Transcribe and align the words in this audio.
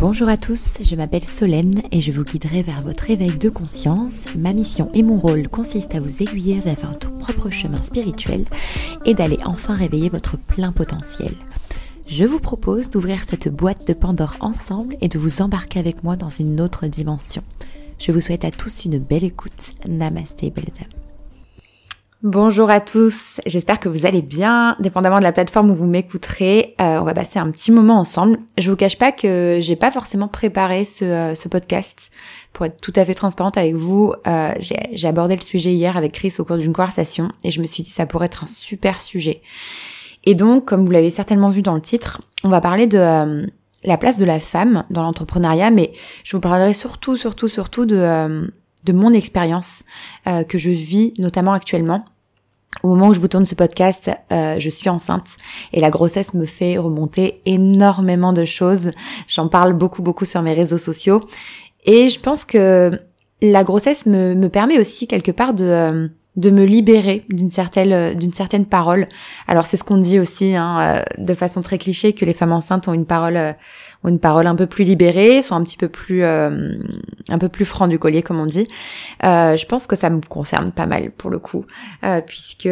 Bonjour 0.00 0.28
à 0.28 0.36
tous, 0.36 0.78
je 0.82 0.96
m'appelle 0.96 1.22
Solène 1.24 1.82
et 1.92 2.00
je 2.00 2.10
vous 2.10 2.24
guiderai 2.24 2.62
vers 2.62 2.80
votre 2.80 3.08
éveil 3.10 3.38
de 3.38 3.48
conscience. 3.48 4.24
Ma 4.36 4.52
mission 4.52 4.90
et 4.92 5.04
mon 5.04 5.20
rôle 5.20 5.48
consistent 5.48 5.94
à 5.94 6.00
vous 6.00 6.20
aiguiller 6.20 6.58
vers 6.58 6.74
votre 6.74 7.12
propre 7.12 7.50
chemin 7.50 7.80
spirituel 7.80 8.44
et 9.04 9.14
d'aller 9.14 9.38
enfin 9.44 9.76
réveiller 9.76 10.08
votre 10.08 10.36
plein 10.36 10.72
potentiel. 10.72 11.34
Je 12.08 12.24
vous 12.24 12.40
propose 12.40 12.90
d'ouvrir 12.90 13.22
cette 13.22 13.48
boîte 13.48 13.86
de 13.86 13.92
Pandore 13.92 14.34
ensemble 14.40 14.96
et 15.00 15.06
de 15.06 15.18
vous 15.18 15.42
embarquer 15.42 15.78
avec 15.78 16.02
moi 16.02 16.16
dans 16.16 16.28
une 16.28 16.60
autre 16.60 16.88
dimension. 16.88 17.42
Je 18.00 18.10
vous 18.10 18.20
souhaite 18.20 18.44
à 18.44 18.50
tous 18.50 18.84
une 18.84 18.98
belle 18.98 19.22
écoute. 19.22 19.74
Namasté, 19.86 20.50
belles 20.50 20.72
âmes. 20.80 20.99
Bonjour 22.22 22.68
à 22.68 22.80
tous, 22.80 23.40
j'espère 23.46 23.80
que 23.80 23.88
vous 23.88 24.04
allez 24.04 24.20
bien, 24.20 24.76
dépendamment 24.78 25.20
de 25.20 25.22
la 25.22 25.32
plateforme 25.32 25.70
où 25.70 25.74
vous 25.74 25.86
m'écouterez. 25.86 26.74
Euh, 26.78 26.98
on 27.00 27.04
va 27.04 27.14
passer 27.14 27.38
un 27.38 27.50
petit 27.50 27.72
moment 27.72 27.98
ensemble. 27.98 28.38
Je 28.58 28.70
vous 28.70 28.76
cache 28.76 28.98
pas 28.98 29.10
que 29.10 29.56
j'ai 29.62 29.74
pas 29.74 29.90
forcément 29.90 30.28
préparé 30.28 30.84
ce, 30.84 31.06
euh, 31.06 31.34
ce, 31.34 31.48
podcast. 31.48 32.10
Pour 32.52 32.66
être 32.66 32.78
tout 32.78 32.92
à 32.96 33.06
fait 33.06 33.14
transparente 33.14 33.56
avec 33.56 33.74
vous, 33.74 34.12
euh, 34.26 34.52
j'ai 34.58 35.08
abordé 35.08 35.34
le 35.34 35.40
sujet 35.40 35.72
hier 35.72 35.96
avec 35.96 36.12
Chris 36.12 36.34
au 36.38 36.44
cours 36.44 36.58
d'une 36.58 36.74
conversation 36.74 37.32
et 37.42 37.50
je 37.50 37.62
me 37.62 37.66
suis 37.66 37.84
dit 37.84 37.90
ça 37.90 38.04
pourrait 38.04 38.26
être 38.26 38.44
un 38.44 38.48
super 38.48 39.00
sujet. 39.00 39.40
Et 40.24 40.34
donc, 40.34 40.66
comme 40.66 40.84
vous 40.84 40.90
l'avez 40.90 41.08
certainement 41.10 41.48
vu 41.48 41.62
dans 41.62 41.74
le 41.74 41.80
titre, 41.80 42.20
on 42.44 42.50
va 42.50 42.60
parler 42.60 42.86
de 42.86 42.98
euh, 42.98 43.46
la 43.84 43.96
place 43.96 44.18
de 44.18 44.26
la 44.26 44.40
femme 44.40 44.84
dans 44.90 45.02
l'entrepreneuriat, 45.02 45.70
mais 45.70 45.92
je 46.24 46.36
vous 46.36 46.40
parlerai 46.40 46.74
surtout, 46.74 47.16
surtout, 47.16 47.48
surtout 47.48 47.86
de, 47.86 47.96
euh, 47.96 48.46
de 48.84 48.92
mon 48.92 49.12
expérience 49.12 49.84
euh, 50.26 50.44
que 50.44 50.58
je 50.58 50.70
vis 50.70 51.14
notamment 51.18 51.52
actuellement. 51.52 52.04
Au 52.82 52.88
moment 52.88 53.08
où 53.08 53.14
je 53.14 53.20
vous 53.20 53.28
tourne 53.28 53.44
ce 53.44 53.54
podcast, 53.54 54.10
je 54.30 54.70
suis 54.70 54.88
enceinte 54.88 55.36
et 55.72 55.80
la 55.80 55.90
grossesse 55.90 56.34
me 56.34 56.46
fait 56.46 56.78
remonter 56.78 57.42
énormément 57.44 58.32
de 58.32 58.44
choses. 58.44 58.92
J'en 59.28 59.48
parle 59.48 59.74
beaucoup, 59.74 60.02
beaucoup 60.02 60.24
sur 60.24 60.40
mes 60.40 60.54
réseaux 60.54 60.78
sociaux. 60.78 61.20
Et 61.84 62.08
je 62.08 62.20
pense 62.20 62.44
que 62.44 62.98
la 63.42 63.64
grossesse 63.64 64.06
me, 64.06 64.34
me 64.34 64.48
permet 64.48 64.78
aussi 64.78 65.06
quelque 65.06 65.32
part 65.32 65.52
de 65.52 66.10
de 66.36 66.50
me 66.50 66.64
libérer 66.64 67.24
d'une 67.28 67.50
certaine 67.50 67.92
euh, 67.92 68.14
d'une 68.14 68.30
certaine 68.30 68.66
parole. 68.66 69.08
Alors 69.48 69.66
c'est 69.66 69.76
ce 69.76 69.84
qu'on 69.84 69.98
dit 69.98 70.20
aussi 70.20 70.54
hein, 70.54 70.80
euh, 70.80 71.02
de 71.18 71.34
façon 71.34 71.60
très 71.60 71.78
cliché 71.78 72.12
que 72.12 72.24
les 72.24 72.34
femmes 72.34 72.52
enceintes 72.52 72.86
ont 72.88 72.92
une 72.92 73.06
parole 73.06 73.36
euh, 73.36 73.52
ont 74.04 74.08
une 74.08 74.20
parole 74.20 74.46
un 74.46 74.54
peu 74.54 74.66
plus 74.66 74.84
libérée, 74.84 75.42
sont 75.42 75.56
un 75.56 75.62
petit 75.62 75.76
peu 75.76 75.88
plus 75.88 76.24
un 76.24 77.38
peu 77.38 77.48
plus 77.50 77.66
franc 77.66 77.86
du 77.86 77.98
collier 77.98 78.22
comme 78.22 78.40
on 78.40 78.46
dit. 78.46 78.66
je 79.22 79.66
pense 79.66 79.86
que 79.86 79.94
ça 79.94 80.08
me 80.08 80.22
concerne 80.22 80.72
pas 80.72 80.86
mal 80.86 81.10
pour 81.10 81.28
le 81.28 81.38
coup 81.38 81.66
puisque 82.24 82.66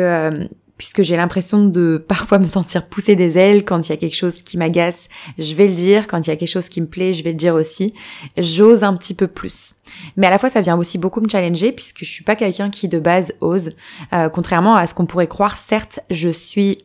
puisque 0.79 1.03
j'ai 1.03 1.17
l'impression 1.17 1.67
de 1.67 2.03
parfois 2.09 2.39
me 2.39 2.47
sentir 2.47 2.87
pousser 2.87 3.17
des 3.17 3.37
ailes 3.37 3.65
quand 3.65 3.89
il 3.89 3.91
y 3.91 3.93
a 3.93 3.97
quelque 3.97 4.17
chose 4.17 4.43
qui 4.43 4.57
m'agace, 4.57 5.09
je 5.39 5.55
vais 5.55 5.69
le 5.69 5.75
dire, 5.75 6.07
quand 6.07 6.27
il 6.27 6.29
y 6.29 6.33
a 6.33 6.37
quelque 6.37 6.49
chose 6.49 6.69
qui 6.69 6.81
me 6.81 6.87
plaît, 6.87 7.13
je 7.13 7.23
vais 7.23 7.33
le 7.33 7.37
dire 7.37 7.55
aussi. 7.55 7.93
J'ose 8.37 8.85
un 8.85 8.95
petit 8.97 9.15
peu 9.15 9.27
plus. 9.27 9.75
Mais 10.17 10.27
à 10.27 10.31
la 10.31 10.39
fois 10.39 10.49
ça 10.49 10.61
vient 10.61 10.79
aussi 10.79 10.97
beaucoup 10.97 11.21
me 11.21 11.29
challenger 11.29 11.73
puisque 11.73 12.01
je 12.01 12.11
suis 12.11 12.25
pas 12.25 12.37
quelqu'un 12.37 12.71
qui 12.71 12.89
de 12.89 12.99
base 12.99 13.35
ose. 13.41 13.73
Euh, 14.13 14.29
contrairement 14.29 14.77
à 14.77 14.87
ce 14.87 14.95
qu'on 14.95 15.07
pourrait 15.07 15.27
croire, 15.27 15.59
certes, 15.59 16.01
je 16.11 16.29
suis 16.29 16.79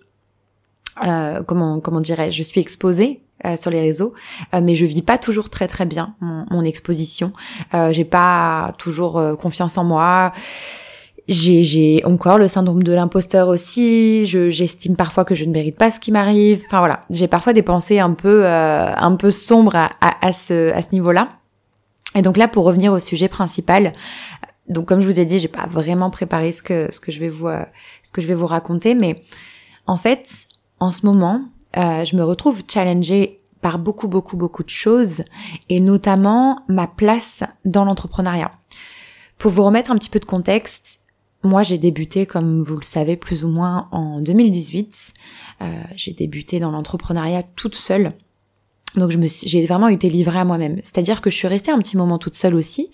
euh, 1.05 1.41
comment 1.44 1.80
comment 1.80 2.02
dirais-je, 2.02 2.38
je 2.38 2.44
suis 2.44 2.59
exposée 2.59 3.23
euh, 3.45 3.58
sur 3.58 3.69
les 3.71 3.81
réseaux, 3.81 4.14
euh, 4.53 4.61
mais 4.64 4.77
je 4.77 4.86
vis 4.86 5.02
pas 5.02 5.17
toujours 5.17 5.49
très 5.49 5.67
très 5.67 5.86
bien 5.86 6.16
mon, 6.21 6.45
mon 6.49 6.64
exposition. 6.64 7.33
Euh, 7.73 7.91
j'ai 7.91 8.05
pas 8.05 8.73
toujours 8.77 9.21
confiance 9.38 9.77
en 9.77 9.83
moi 9.83 10.31
j'ai 11.28 12.04
encore 12.06 12.38
le 12.38 12.48
syndrome 12.48 12.84
de 12.84 12.92
l'imposteur 12.92 13.48
aussi. 13.48 14.26
Je 14.26 14.50
j'estime 14.50 14.96
parfois 14.96 15.24
que 15.24 15.36
je 15.36 15.46
ne 15.46 15.52
mérite 15.52 15.78
pas 15.78 15.90
ce 15.90 16.00
qui 16.00 16.12
m'arrive. 16.12 16.64
Enfin 16.66 16.80
voilà, 16.80 17.06
j'ai 17.10 17.28
parfois 17.28 17.54
des 17.54 17.62
pensées 17.62 18.00
un 18.00 18.12
peu 18.12 18.46
euh, 18.46 18.94
un 18.94 19.16
peu 19.16 19.32
sombres 19.32 19.76
à, 19.76 19.90
à, 20.02 20.34
ce 20.34 20.72
à 20.72 20.82
ce 20.82 20.90
niveau-là. 20.92 21.30
Et 22.16 22.22
donc 22.22 22.38
là, 22.38 22.48
pour 22.48 22.66
revenir 22.66 22.92
au 22.92 23.00
sujet 23.00 23.30
principal, 23.30 23.94
donc 24.67 24.86
comme 24.86 25.00
je 25.00 25.08
vous 25.08 25.20
ai 25.20 25.26
dit, 25.26 25.39
j'ai 25.39 25.48
pas 25.48 25.66
vraiment 25.67 26.10
préparé 26.10 26.52
ce 26.52 26.62
que 26.62 26.89
ce 26.92 27.00
que 27.00 27.12
je 27.12 27.20
vais 27.20 27.30
vous 27.30 27.48
euh, 27.48 27.64
ce 28.04 28.12
que 28.12 28.22
je 28.22 28.28
vais 28.28 28.36
vous 28.36 28.48
raconter, 28.48 28.94
mais 28.94 29.23
en 29.88 29.98
fait, 29.98 30.48
en 30.80 30.92
ce 30.92 31.06
moment, 31.06 31.42
euh, 31.78 32.04
je 32.04 32.17
me 32.17 32.23
retrouve 32.23 32.64
challengée 32.67 33.39
par 33.62 33.80
beaucoup 33.80 34.10
beaucoup 34.10 34.36
beaucoup 34.36 34.64
de 34.64 34.70
choses 34.70 35.23
et 35.70 35.80
notamment 35.80 36.60
ma 36.67 36.88
place 36.88 37.44
dans 37.64 37.86
l'entrepreneuriat. 37.86 38.52
Pour 39.38 39.52
vous 39.52 39.64
remettre 39.64 39.89
un 39.89 39.95
petit 39.95 40.10
peu 40.10 40.20
de 40.20 40.26
contexte, 40.26 41.00
moi, 41.43 41.64
j'ai 41.64 41.77
débuté, 41.77 42.26
comme 42.26 42.61
vous 42.64 42.77
le 42.77 42.83
savez, 42.83 43.17
plus 43.17 43.43
ou 43.43 43.49
moins 43.49 43.89
en 43.92 44.21
2018. 44.21 45.14
Euh, 45.61 45.65
j'ai 45.95 46.14
débuté 46.14 46.59
dans 46.59 46.71
l'entrepreneuriat 46.71 47.43
toute 47.43 47.76
seule. 47.76 48.14
Donc, 48.95 49.11
je 49.11 49.17
me 49.17 49.27
j'ai 49.27 49.65
vraiment 49.65 49.87
été 49.87 50.09
livrée 50.09 50.39
à 50.39 50.45
moi-même. 50.45 50.77
C'est-à-dire 50.83 51.21
que 51.21 51.30
je 51.30 51.36
suis 51.36 51.48
restée 51.48 51.71
un 51.71 51.80
petit 51.80 51.98
moment 51.98 52.17
toute 52.17 52.36
seule 52.36 52.55
aussi, 52.55 52.92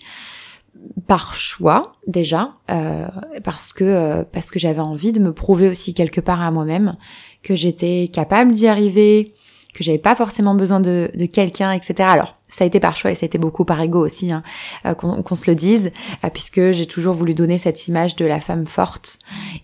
par 1.06 1.34
choix 1.34 1.92
déjà, 2.06 2.54
euh, 2.70 3.06
parce 3.44 3.72
que 3.72 3.84
euh, 3.84 4.24
parce 4.24 4.50
que 4.50 4.58
j'avais 4.58 4.80
envie 4.80 5.12
de 5.12 5.20
me 5.20 5.32
prouver 5.32 5.68
aussi 5.68 5.94
quelque 5.94 6.20
part 6.20 6.40
à 6.40 6.50
moi-même 6.50 6.96
que 7.42 7.54
j'étais 7.54 8.10
capable 8.12 8.52
d'y 8.52 8.66
arriver, 8.66 9.34
que 9.74 9.84
j'avais 9.84 9.98
pas 9.98 10.14
forcément 10.14 10.54
besoin 10.54 10.80
de, 10.80 11.10
de 11.14 11.26
quelqu'un, 11.26 11.72
etc. 11.72 11.94
Alors 12.00 12.36
ça 12.48 12.64
a 12.64 12.66
été 12.66 12.80
par 12.80 12.96
choix 12.96 13.10
et 13.10 13.14
ça 13.14 13.24
a 13.24 13.28
été 13.28 13.38
beaucoup 13.38 13.64
par 13.64 13.80
ego 13.80 14.04
aussi, 14.04 14.32
hein, 14.32 14.42
euh, 14.86 14.94
qu'on 14.94 15.34
se 15.34 15.50
le 15.50 15.54
dise, 15.54 15.92
euh, 16.24 16.30
puisque 16.30 16.72
j'ai 16.72 16.86
toujours 16.86 17.14
voulu 17.14 17.34
donner 17.34 17.58
cette 17.58 17.88
image 17.88 18.16
de 18.16 18.24
la 18.24 18.40
femme 18.40 18.66
forte 18.66 19.18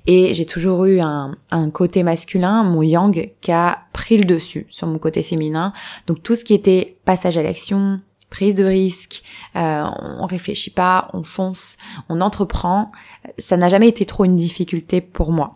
et 0.07 0.35
j'ai 0.35 0.47
toujours 0.47 0.85
eu 0.85 1.01
un, 1.01 1.37
un, 1.51 1.71
côté 1.71 2.03
masculin, 2.03 2.63
mon 2.63 2.83
yang, 2.83 3.33
qui 3.41 3.53
a 3.53 3.81
pris 3.93 4.17
le 4.17 4.25
dessus 4.25 4.67
sur 4.71 4.87
mon 4.87 4.99
côté 4.99 5.23
féminin. 5.23 5.73
Donc 6.07 6.23
tout 6.23 6.37
ce 6.37 6.45
qui 6.45 6.55
était 6.55 6.97
passage 7.05 7.37
à 7.37 7.43
l'action, 7.43 8.01
prise 8.31 8.55
de 8.55 8.65
risque, 8.65 9.23
euh, 9.57 9.85
on 10.19 10.27
réfléchit 10.27 10.71
pas, 10.71 11.09
on 11.13 11.23
fonce, 11.23 11.77
on 12.09 12.21
entreprend, 12.21 12.93
ça 13.39 13.57
n'a 13.57 13.69
jamais 13.69 13.89
été 13.89 14.05
trop 14.07 14.25
une 14.25 14.37
difficulté 14.37 15.01
pour 15.01 15.33
moi. 15.33 15.53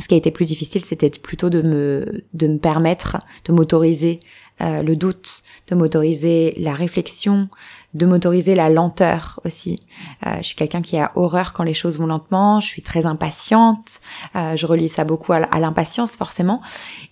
Ce 0.00 0.08
qui 0.08 0.14
a 0.14 0.16
été 0.16 0.30
plus 0.30 0.44
difficile, 0.44 0.84
c'était 0.84 1.10
plutôt 1.10 1.50
de 1.50 1.62
me 1.62 2.24
de 2.32 2.48
me 2.48 2.58
permettre 2.58 3.18
de 3.44 3.52
m'autoriser 3.52 4.20
euh, 4.60 4.82
le 4.82 4.94
doute, 4.94 5.42
de 5.68 5.74
m'autoriser 5.74 6.54
la 6.58 6.74
réflexion, 6.74 7.48
de 7.94 8.06
m'autoriser 8.06 8.54
la 8.54 8.70
lenteur 8.70 9.40
aussi. 9.44 9.80
Euh, 10.26 10.36
je 10.38 10.42
suis 10.42 10.54
quelqu'un 10.54 10.80
qui 10.80 10.96
a 10.96 11.10
horreur 11.16 11.52
quand 11.52 11.64
les 11.64 11.74
choses 11.74 11.98
vont 11.98 12.06
lentement, 12.06 12.60
je 12.60 12.68
suis 12.68 12.82
très 12.82 13.04
impatiente, 13.04 14.00
euh, 14.36 14.54
je 14.54 14.66
relie 14.66 14.88
ça 14.88 15.04
beaucoup 15.04 15.32
à, 15.32 15.40
l'impatience 15.40 16.14
forcément, 16.14 16.62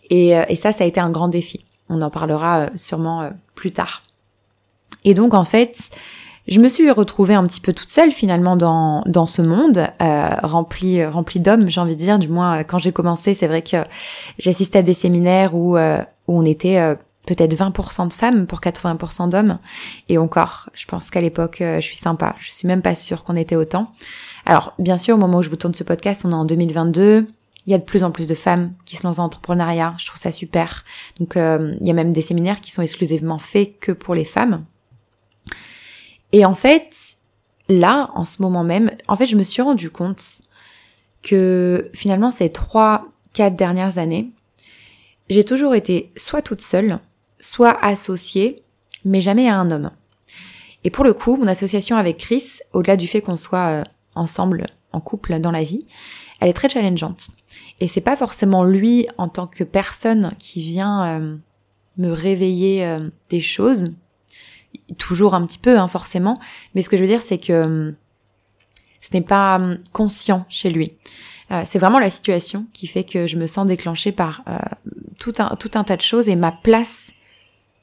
et, 0.09 0.31
et, 0.49 0.55
ça, 0.55 0.71
ça 0.71 0.85
a 0.85 0.87
été 0.87 1.01
un 1.01 1.11
grand 1.11 1.29
défi. 1.29 1.65
On 1.89 2.01
en 2.01 2.11
parlera 2.11 2.69
sûrement 2.77 3.31
plus 3.57 3.73
tard. 3.73 4.05
Et 5.05 5.15
donc 5.15 5.35
en 5.35 5.45
fait, 5.45 5.91
je 6.49 6.61
me 6.61 6.69
suis 6.69 6.91
retrouvée 6.91 7.35
un 7.35 7.47
petit 7.47 7.61
peu 7.61 7.73
toute 7.73 7.91
seule 7.91 8.13
finalement 8.13 8.57
dans, 8.57 9.03
dans 9.07 9.27
ce 9.27 9.43
monde 9.43 9.87
rempli 10.01 11.05
rempli 11.05 11.41
d'hommes 11.41 11.69
j'ai 11.69 11.81
envie 11.81 11.97
de 11.97 12.01
dire 12.01 12.19
du 12.19 12.29
moins 12.29 12.65
quand 12.65 12.79
j'ai 12.79 12.93
commencé 12.93 13.35
c'est 13.35 13.47
vrai 13.47 13.63
que 13.63 13.77
j'assistais 14.39 14.79
à 14.79 14.83
des 14.83 14.95
séminaires 14.95 15.55
où 15.55 15.77
où 15.77 16.39
on 16.39 16.45
était 16.45 16.97
peut-être 17.27 17.55
20% 17.55 18.09
de 18.09 18.13
femmes 18.13 18.47
pour 18.47 18.61
80% 18.61 19.29
d'hommes. 19.29 19.59
Et 20.09 20.19
encore, 20.19 20.69
je 20.75 20.87
pense 20.87 21.11
qu'à 21.11 21.21
l'époque, 21.21 21.61
euh, 21.61 21.81
je 21.81 21.87
suis 21.87 21.97
sympa. 21.97 22.35
Je 22.39 22.51
suis 22.51 22.67
même 22.67 22.83
pas 22.83 22.95
sûre 22.95 23.25
qu'on 23.25 23.37
était 23.37 23.57
autant. 23.57 23.93
Alors, 24.47 24.75
bien 24.79 24.99
sûr, 24.99 25.15
au 25.15 25.19
moment 25.19 25.39
où 25.39 25.43
je 25.43 25.49
vous 25.49 25.57
tourne 25.57 25.75
ce 25.75 25.85
podcast, 25.85 26.23
on 26.25 26.31
est 26.31 26.35
en 26.35 26.45
2022. 26.45 27.27
Il 27.67 27.71
y 27.71 27.75
a 27.75 27.79
de 27.79 27.85
plus 27.85 28.03
en 28.03 28.11
plus 28.11 28.27
de 28.27 28.35
femmes 28.35 28.73
qui 28.85 28.97
se 28.97 29.05
lancent 29.05 29.21
en 29.21 29.25
entrepreneuriat. 29.25 29.95
Je 29.99 30.07
trouve 30.07 30.21
ça 30.21 30.33
super. 30.33 30.85
Donc, 31.21 31.37
euh, 31.37 31.75
il 31.81 31.87
y 31.87 31.91
a 31.91 31.95
même 31.95 32.13
des 32.13 32.23
séminaires 32.23 32.61
qui 32.61 32.73
sont 32.73 32.83
exclusivement 32.83 33.39
faits 33.39 33.79
que 33.79 33.93
pour 33.93 34.15
les 34.15 34.25
femmes. 34.25 34.65
Et 36.33 36.45
en 36.45 36.55
fait, 36.55 37.17
là, 37.69 38.11
en 38.15 38.25
ce 38.25 38.43
moment 38.43 38.65
même, 38.65 38.91
en 39.09 39.17
fait, 39.17 39.27
je 39.27 39.37
me 39.37 39.43
suis 39.43 39.63
rendu 39.63 39.91
compte 39.91 40.43
que 41.23 41.91
finalement, 41.95 42.31
ces 42.31 42.51
trois, 42.51 43.07
quatre 43.33 43.55
dernières 43.55 43.99
années, 43.99 44.31
j'ai 45.29 45.45
toujours 45.45 45.75
été 45.75 46.13
soit 46.17 46.43
toute 46.43 46.63
seule, 46.63 46.99
soit 47.41 47.79
associée, 47.85 48.63
mais 49.05 49.21
jamais 49.21 49.49
à 49.49 49.59
un 49.59 49.71
homme. 49.71 49.91
Et 50.85 50.91
pour 50.91 51.05
le 51.05 51.15
coup, 51.15 51.37
mon 51.37 51.47
association 51.47 51.97
avec 51.97 52.19
Chris, 52.19 52.59
au-delà 52.73 52.97
du 52.97 53.07
fait 53.07 53.21
qu'on 53.21 53.37
soit 53.37 53.81
euh, 53.81 53.85
ensemble 54.15 54.67
en 54.93 55.01
couple 55.01 55.39
dans 55.39 55.53
la 55.53 55.63
vie, 55.63 55.87
elle 56.41 56.49
est 56.49 56.55
très 56.55 56.69
challengeante. 56.69 57.29
Et 57.81 57.89
c'est 57.89 58.01
pas 58.01 58.17
forcément 58.17 58.65
lui 58.65 59.07
en 59.17 59.29
tant 59.29 59.47
que 59.47 59.65
personne 59.65 60.33
qui 60.39 60.61
vient 60.61 61.05
euh, 61.05 61.37
me 61.99 62.11
réveiller 62.11 62.85
euh, 62.85 63.09
des 63.31 63.41
choses, 63.41 63.93
toujours 64.99 65.35
un 65.35 65.45
petit 65.47 65.59
peu 65.59 65.79
hein, 65.79 65.89
forcément, 65.89 66.39
mais 66.75 66.83
ce 66.83 66.89
que 66.89 66.97
je 66.97 67.03
veux 67.03 67.09
dire 67.09 67.23
c'est 67.23 67.39
que 67.39 67.95
ce 69.01 69.09
n'est 69.13 69.23
pas 69.23 69.61
conscient 69.93 70.47
chez 70.49 70.71
lui. 70.71 70.93
c'est 71.65 71.79
vraiment 71.79 71.99
la 71.99 72.09
situation 72.09 72.67
qui 72.73 72.87
fait 72.87 73.03
que 73.03 73.27
je 73.27 73.37
me 73.37 73.49
sens 73.49 73.67
déclenchée 73.67 74.13
par 74.13 74.43
tout 75.19 75.33
un, 75.39 75.57
tout 75.57 75.73
un 75.75 75.83
tas 75.83 75.97
de 75.97 76.03
choses 76.03 76.29
et 76.29 76.37
ma 76.37 76.53
place 76.53 77.13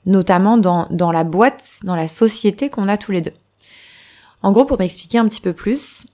notamment 0.05 0.57
dans, 0.57 0.87
dans 0.91 1.11
la 1.11 1.23
boîte, 1.23 1.79
dans 1.83 1.95
la 1.95 2.07
société 2.07 2.69
qu'on 2.69 2.87
a 2.87 2.97
tous 2.97 3.11
les 3.11 3.21
deux. 3.21 3.33
En 4.41 4.51
gros, 4.51 4.65
pour 4.65 4.79
m'expliquer 4.79 5.17
un 5.17 5.27
petit 5.27 5.41
peu 5.41 5.53
plus, 5.53 6.07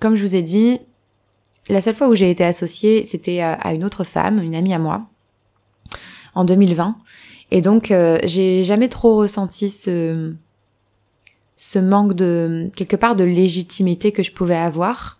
comme 0.00 0.14
je 0.14 0.22
vous 0.22 0.36
ai 0.36 0.42
dit, 0.42 0.78
la 1.68 1.80
seule 1.80 1.94
fois 1.94 2.08
où 2.08 2.14
j'ai 2.14 2.30
été 2.30 2.44
associée, 2.44 3.04
c'était 3.04 3.40
à 3.40 3.72
une 3.72 3.84
autre 3.84 4.04
femme, 4.04 4.42
une 4.42 4.54
amie 4.54 4.74
à 4.74 4.78
moi, 4.78 5.06
en 6.34 6.44
2020. 6.44 6.96
Et 7.50 7.60
donc, 7.60 7.90
euh, 7.90 8.18
j'ai 8.24 8.64
jamais 8.64 8.88
trop 8.88 9.16
ressenti 9.16 9.70
ce, 9.70 10.34
ce 11.56 11.78
manque 11.78 12.14
de, 12.14 12.70
quelque 12.74 12.96
part, 12.96 13.16
de 13.16 13.24
légitimité 13.24 14.12
que 14.12 14.22
je 14.22 14.32
pouvais 14.32 14.56
avoir, 14.56 15.18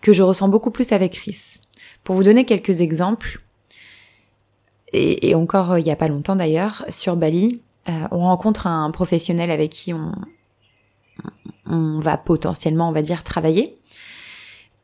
que 0.00 0.12
je 0.12 0.22
ressens 0.22 0.48
beaucoup 0.48 0.70
plus 0.70 0.92
avec 0.92 1.12
Chris. 1.12 1.60
Pour 2.04 2.14
vous 2.14 2.24
donner 2.24 2.44
quelques 2.44 2.80
exemples, 2.80 3.40
et, 4.92 5.34
encore 5.34 5.72
euh, 5.72 5.80
il 5.80 5.86
y 5.86 5.90
a 5.90 5.96
pas 5.96 6.08
longtemps 6.08 6.36
d'ailleurs, 6.36 6.84
sur 6.90 7.16
Bali, 7.16 7.62
euh, 7.88 8.06
on 8.10 8.20
rencontre 8.20 8.66
un 8.66 8.90
professionnel 8.90 9.50
avec 9.50 9.70
qui 9.70 9.94
on, 9.94 10.12
on 11.66 11.98
va 12.00 12.18
potentiellement, 12.18 12.90
on 12.90 12.92
va 12.92 13.02
dire, 13.02 13.24
travailler 13.24 13.78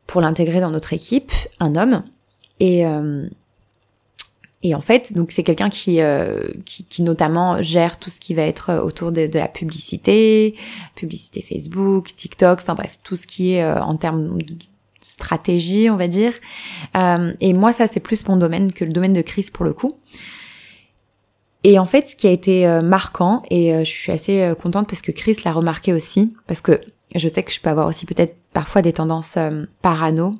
pour 0.07 0.21
l'intégrer 0.21 0.59
dans 0.59 0.71
notre 0.71 0.93
équipe, 0.93 1.31
un 1.59 1.75
homme. 1.75 2.03
Et, 2.59 2.83
et 4.61 4.75
en 4.75 4.81
fait, 4.81 5.13
donc 5.13 5.31
c'est 5.31 5.43
quelqu'un 5.43 5.69
qui, 5.69 6.01
euh, 6.01 6.49
qui, 6.65 6.83
qui 6.83 7.01
notamment 7.01 7.61
gère 7.61 7.97
tout 7.97 8.09
ce 8.09 8.19
qui 8.19 8.33
va 8.33 8.41
être 8.41 8.71
euh, 8.71 8.81
autour 8.81 9.13
de, 9.13 9.25
de 9.25 9.39
la 9.39 9.47
publicité, 9.47 10.55
publicité 10.95 11.41
Facebook, 11.41 12.13
TikTok, 12.13 12.59
enfin 12.59 12.75
bref, 12.75 12.99
tout 13.03 13.15
ce 13.15 13.25
qui 13.25 13.53
est 13.53 13.63
euh, 13.63 13.81
en 13.81 13.95
termes 13.95 14.41
de 14.41 14.55
stratégie, 14.99 15.89
on 15.89 15.95
va 15.95 16.09
dire. 16.09 16.33
Euh, 16.97 17.33
et 17.39 17.53
moi, 17.53 17.71
ça 17.71 17.87
c'est 17.87 18.01
plus 18.01 18.27
mon 18.27 18.35
domaine 18.35 18.73
que 18.73 18.83
le 18.83 18.91
domaine 18.91 19.13
de 19.13 19.21
Chris 19.21 19.47
pour 19.51 19.63
le 19.63 19.71
coup. 19.71 19.97
Et 21.63 21.79
en 21.79 21.85
fait, 21.85 22.09
ce 22.09 22.15
qui 22.15 22.27
a 22.27 22.31
été 22.31 22.65
marquant, 22.81 23.43
et 23.51 23.83
je 23.83 23.89
suis 23.89 24.13
assez 24.13 24.53
contente 24.61 24.87
parce 24.87 25.01
que 25.01 25.11
Chris 25.11 25.35
l'a 25.43 25.51
remarqué 25.51 25.91
aussi, 25.91 26.33
parce 26.47 26.61
que 26.61 26.79
je 27.13 27.27
sais 27.27 27.43
que 27.43 27.51
je 27.51 27.59
peux 27.59 27.69
avoir 27.69 27.85
aussi 27.87 28.05
peut-être 28.05 28.37
parfois 28.53 28.81
des 28.81 28.93
tendances 28.93 29.37
parano 29.81 30.31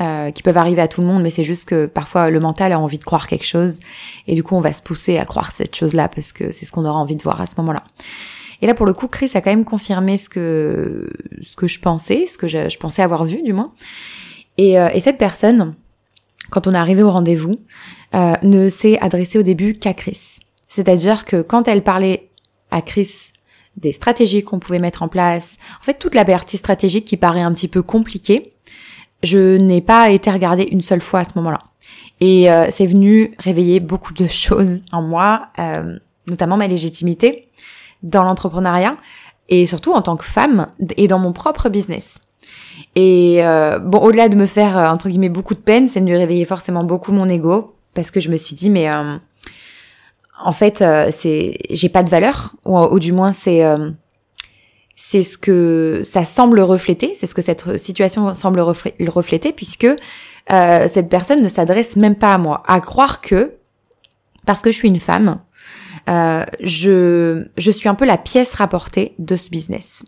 euh, 0.00 0.30
qui 0.30 0.42
peuvent 0.42 0.56
arriver 0.56 0.82
à 0.82 0.88
tout 0.88 1.00
le 1.00 1.06
monde, 1.06 1.22
mais 1.22 1.30
c'est 1.30 1.44
juste 1.44 1.66
que 1.66 1.86
parfois 1.86 2.28
le 2.28 2.38
mental 2.38 2.72
a 2.72 2.78
envie 2.78 2.98
de 2.98 3.04
croire 3.04 3.26
quelque 3.26 3.46
chose 3.46 3.80
et 4.26 4.34
du 4.34 4.42
coup 4.42 4.54
on 4.54 4.60
va 4.60 4.74
se 4.74 4.82
pousser 4.82 5.16
à 5.16 5.24
croire 5.24 5.52
cette 5.52 5.74
chose-là 5.74 6.08
parce 6.08 6.32
que 6.32 6.52
c'est 6.52 6.66
ce 6.66 6.72
qu'on 6.72 6.84
aura 6.84 6.98
envie 6.98 7.16
de 7.16 7.22
voir 7.22 7.40
à 7.40 7.46
ce 7.46 7.54
moment-là. 7.58 7.82
Et 8.60 8.66
là 8.66 8.74
pour 8.74 8.84
le 8.84 8.92
coup, 8.92 9.08
Chris 9.08 9.30
a 9.34 9.40
quand 9.40 9.50
même 9.50 9.64
confirmé 9.64 10.18
ce 10.18 10.28
que 10.28 11.10
ce 11.40 11.56
que 11.56 11.66
je 11.66 11.80
pensais, 11.80 12.26
ce 12.26 12.36
que 12.36 12.46
je, 12.48 12.76
pensais 12.78 13.02
avoir 13.02 13.24
vu 13.24 13.42
du 13.42 13.52
moins. 13.52 13.72
Et, 14.58 14.78
euh, 14.78 14.88
et, 14.92 15.00
cette 15.00 15.18
personne, 15.18 15.74
quand 16.50 16.66
on 16.66 16.74
est 16.74 16.78
arrivé 16.78 17.02
au 17.02 17.10
rendez-vous, 17.10 17.56
euh, 18.14 18.34
ne 18.42 18.68
s'est 18.68 18.98
adressée 19.00 19.38
au 19.38 19.42
début 19.42 19.74
qu'à 19.74 19.94
Chris. 19.94 20.38
C'est-à-dire 20.68 21.24
que 21.24 21.42
quand 21.42 21.68
elle 21.68 21.82
parlait 21.82 22.30
à 22.70 22.82
Chris 22.82 23.32
des 23.76 23.92
stratégies 23.92 24.42
qu'on 24.42 24.58
pouvait 24.58 24.78
mettre 24.78 25.02
en 25.02 25.08
place, 25.08 25.58
en 25.80 25.84
fait 25.84 25.98
toute 25.98 26.14
la 26.14 26.24
partie 26.24 26.56
stratégique 26.56 27.04
qui 27.04 27.16
paraît 27.16 27.42
un 27.42 27.52
petit 27.52 27.68
peu 27.68 27.82
compliquée, 27.82 28.54
je 29.26 29.56
n'ai 29.56 29.80
pas 29.80 30.10
été 30.10 30.30
regardée 30.30 30.68
une 30.70 30.80
seule 30.80 31.02
fois 31.02 31.20
à 31.20 31.24
ce 31.24 31.30
moment-là. 31.36 31.60
Et 32.20 32.50
euh, 32.50 32.68
c'est 32.70 32.86
venu 32.86 33.34
réveiller 33.38 33.80
beaucoup 33.80 34.14
de 34.14 34.26
choses 34.28 34.80
en 34.92 35.02
moi, 35.02 35.48
euh, 35.58 35.98
notamment 36.26 36.56
ma 36.56 36.68
légitimité 36.68 37.48
dans 38.02 38.22
l'entrepreneuriat 38.22 38.96
et 39.48 39.66
surtout 39.66 39.92
en 39.92 40.02
tant 40.02 40.16
que 40.16 40.24
femme 40.24 40.68
et 40.96 41.08
dans 41.08 41.18
mon 41.18 41.32
propre 41.32 41.68
business. 41.68 42.20
Et 42.94 43.38
euh, 43.40 43.78
bon, 43.78 43.98
au-delà 43.98 44.28
de 44.28 44.36
me 44.36 44.46
faire 44.46 44.76
entre 44.76 45.08
guillemets 45.08 45.28
beaucoup 45.28 45.54
de 45.54 45.60
peine, 45.60 45.88
c'est 45.88 46.00
venu 46.00 46.16
réveiller 46.16 46.44
forcément 46.44 46.84
beaucoup 46.84 47.12
mon 47.12 47.28
ego 47.28 47.74
parce 47.94 48.10
que 48.10 48.20
je 48.20 48.30
me 48.30 48.36
suis 48.36 48.54
dit 48.54 48.70
mais 48.70 48.88
en 48.90 50.52
fait 50.52 50.84
c'est 51.10 51.58
j'ai 51.70 51.88
pas 51.88 52.02
de 52.02 52.10
valeur 52.10 52.54
ou, 52.64 52.78
ou 52.78 52.98
du 52.98 53.12
moins 53.12 53.32
c'est 53.32 53.62
c'est 54.96 55.22
ce 55.22 55.38
que 55.38 56.02
ça 56.04 56.24
semble 56.24 56.60
refléter, 56.60 57.14
c'est 57.14 57.26
ce 57.26 57.34
que 57.34 57.42
cette 57.42 57.76
situation 57.78 58.32
semble 58.34 58.60
refléter, 58.60 59.52
puisque 59.52 59.84
euh, 59.84 60.88
cette 60.88 61.08
personne 61.08 61.42
ne 61.42 61.48
s'adresse 61.48 61.96
même 61.96 62.16
pas 62.16 62.34
à 62.34 62.38
moi. 62.38 62.62
À 62.66 62.80
croire 62.80 63.20
que, 63.20 63.52
parce 64.46 64.62
que 64.62 64.72
je 64.72 64.76
suis 64.76 64.88
une 64.88 65.00
femme, 65.00 65.38
euh, 66.08 66.44
je, 66.60 67.46
je 67.56 67.70
suis 67.70 67.88
un 67.88 67.94
peu 67.94 68.06
la 68.06 68.16
pièce 68.16 68.54
rapportée 68.54 69.14
de 69.18 69.36
ce 69.36 69.50
business. 69.50 70.02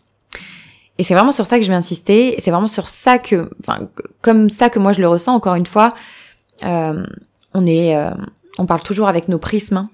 Et 0.98 1.04
c'est 1.04 1.14
vraiment 1.14 1.32
sur 1.32 1.46
ça 1.46 1.58
que 1.58 1.64
je 1.64 1.68
vais 1.68 1.76
insister, 1.76 2.34
c'est 2.38 2.50
vraiment 2.50 2.66
sur 2.66 2.88
ça 2.88 3.18
que, 3.18 3.50
enfin, 3.60 3.88
comme 4.20 4.50
ça 4.50 4.68
que 4.68 4.80
moi 4.80 4.92
je 4.92 5.00
le 5.00 5.08
ressens, 5.08 5.34
encore 5.34 5.54
une 5.54 5.66
fois, 5.66 5.94
euh, 6.64 7.04
on 7.54 7.66
est, 7.66 7.96
euh, 7.96 8.10
on 8.58 8.66
parle 8.66 8.82
toujours 8.82 9.08
avec 9.08 9.28
nos 9.28 9.38
prismes. 9.38 9.76
Hein. 9.76 9.90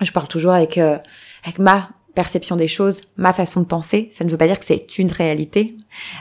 Je 0.00 0.10
parle 0.12 0.28
toujours 0.28 0.52
avec, 0.52 0.78
euh, 0.78 0.98
avec 1.44 1.58
ma 1.58 1.90
perception 2.14 2.56
des 2.56 2.68
choses, 2.68 3.02
ma 3.16 3.32
façon 3.32 3.60
de 3.60 3.66
penser. 3.66 4.08
Ça 4.10 4.24
ne 4.24 4.30
veut 4.30 4.36
pas 4.36 4.46
dire 4.46 4.58
que 4.58 4.64
c'est 4.64 4.98
une 4.98 5.10
réalité, 5.10 5.76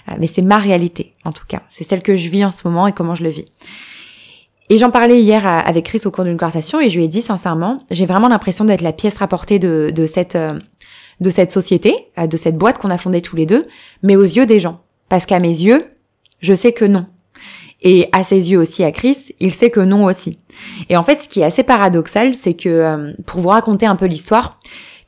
euh, 0.09 0.15
mais 0.19 0.27
c'est 0.27 0.41
ma 0.41 0.57
réalité 0.57 1.13
en 1.25 1.31
tout 1.31 1.45
cas. 1.47 1.61
C'est 1.69 1.83
celle 1.83 2.01
que 2.01 2.15
je 2.15 2.29
vis 2.29 2.45
en 2.45 2.51
ce 2.51 2.67
moment 2.67 2.87
et 2.87 2.93
comment 2.93 3.15
je 3.15 3.23
le 3.23 3.29
vis. 3.29 3.45
Et 4.69 4.77
j'en 4.77 4.91
parlais 4.91 5.21
hier 5.21 5.45
avec 5.45 5.85
Chris 5.85 6.01
au 6.05 6.11
cours 6.11 6.23
d'une 6.23 6.37
conversation 6.37 6.79
et 6.79 6.89
je 6.89 6.97
lui 6.97 7.05
ai 7.05 7.07
dit 7.07 7.21
sincèrement, 7.21 7.83
j'ai 7.91 8.05
vraiment 8.05 8.29
l'impression 8.29 8.65
d'être 8.65 8.81
la 8.81 8.93
pièce 8.93 9.17
rapportée 9.17 9.59
de, 9.59 9.91
de 9.93 10.05
cette 10.05 10.35
euh, 10.35 10.57
de 11.19 11.29
cette 11.29 11.51
société, 11.51 11.95
euh, 12.17 12.27
de 12.27 12.37
cette 12.37 12.57
boîte 12.57 12.79
qu'on 12.79 12.89
a 12.89 12.97
fondée 12.97 13.21
tous 13.21 13.35
les 13.35 13.45
deux, 13.45 13.67
mais 14.01 14.15
aux 14.15 14.23
yeux 14.23 14.45
des 14.45 14.59
gens. 14.59 14.81
Parce 15.09 15.25
qu'à 15.25 15.39
mes 15.39 15.47
yeux, 15.47 15.85
je 16.39 16.53
sais 16.53 16.71
que 16.71 16.85
non. 16.85 17.05
Et 17.81 18.07
à 18.13 18.23
ses 18.23 18.49
yeux 18.51 18.57
aussi, 18.57 18.83
à 18.83 18.91
Chris, 18.91 19.33
il 19.39 19.53
sait 19.53 19.69
que 19.69 19.81
non 19.81 20.05
aussi. 20.05 20.39
Et 20.89 20.97
en 20.97 21.03
fait, 21.03 21.21
ce 21.21 21.27
qui 21.27 21.41
est 21.41 21.45
assez 21.45 21.63
paradoxal, 21.63 22.33
c'est 22.33 22.53
que, 22.53 23.13
pour 23.27 23.41
vous 23.41 23.49
raconter 23.49 23.85
un 23.85 23.97
peu 23.97 24.05
l'histoire, 24.05 24.59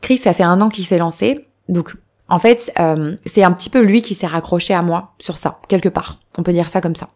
Chris, 0.05 0.19
ça 0.19 0.33
fait 0.33 0.43
un 0.43 0.61
an 0.61 0.69
qu'il 0.69 0.85
s'est 0.85 0.99
lancé. 0.99 1.47
Donc, 1.67 1.95
en 2.29 2.37
fait, 2.37 2.71
euh, 2.79 3.15
c'est 3.25 3.43
un 3.43 3.51
petit 3.51 3.71
peu 3.71 3.81
lui 3.81 4.03
qui 4.03 4.13
s'est 4.13 4.27
raccroché 4.27 4.71
à 4.75 4.83
moi 4.83 5.15
sur 5.17 5.39
ça, 5.39 5.59
quelque 5.67 5.89
part. 5.89 6.19
On 6.37 6.43
peut 6.43 6.53
dire 6.53 6.69
ça 6.69 6.79
comme 6.79 6.95
ça. 6.95 7.09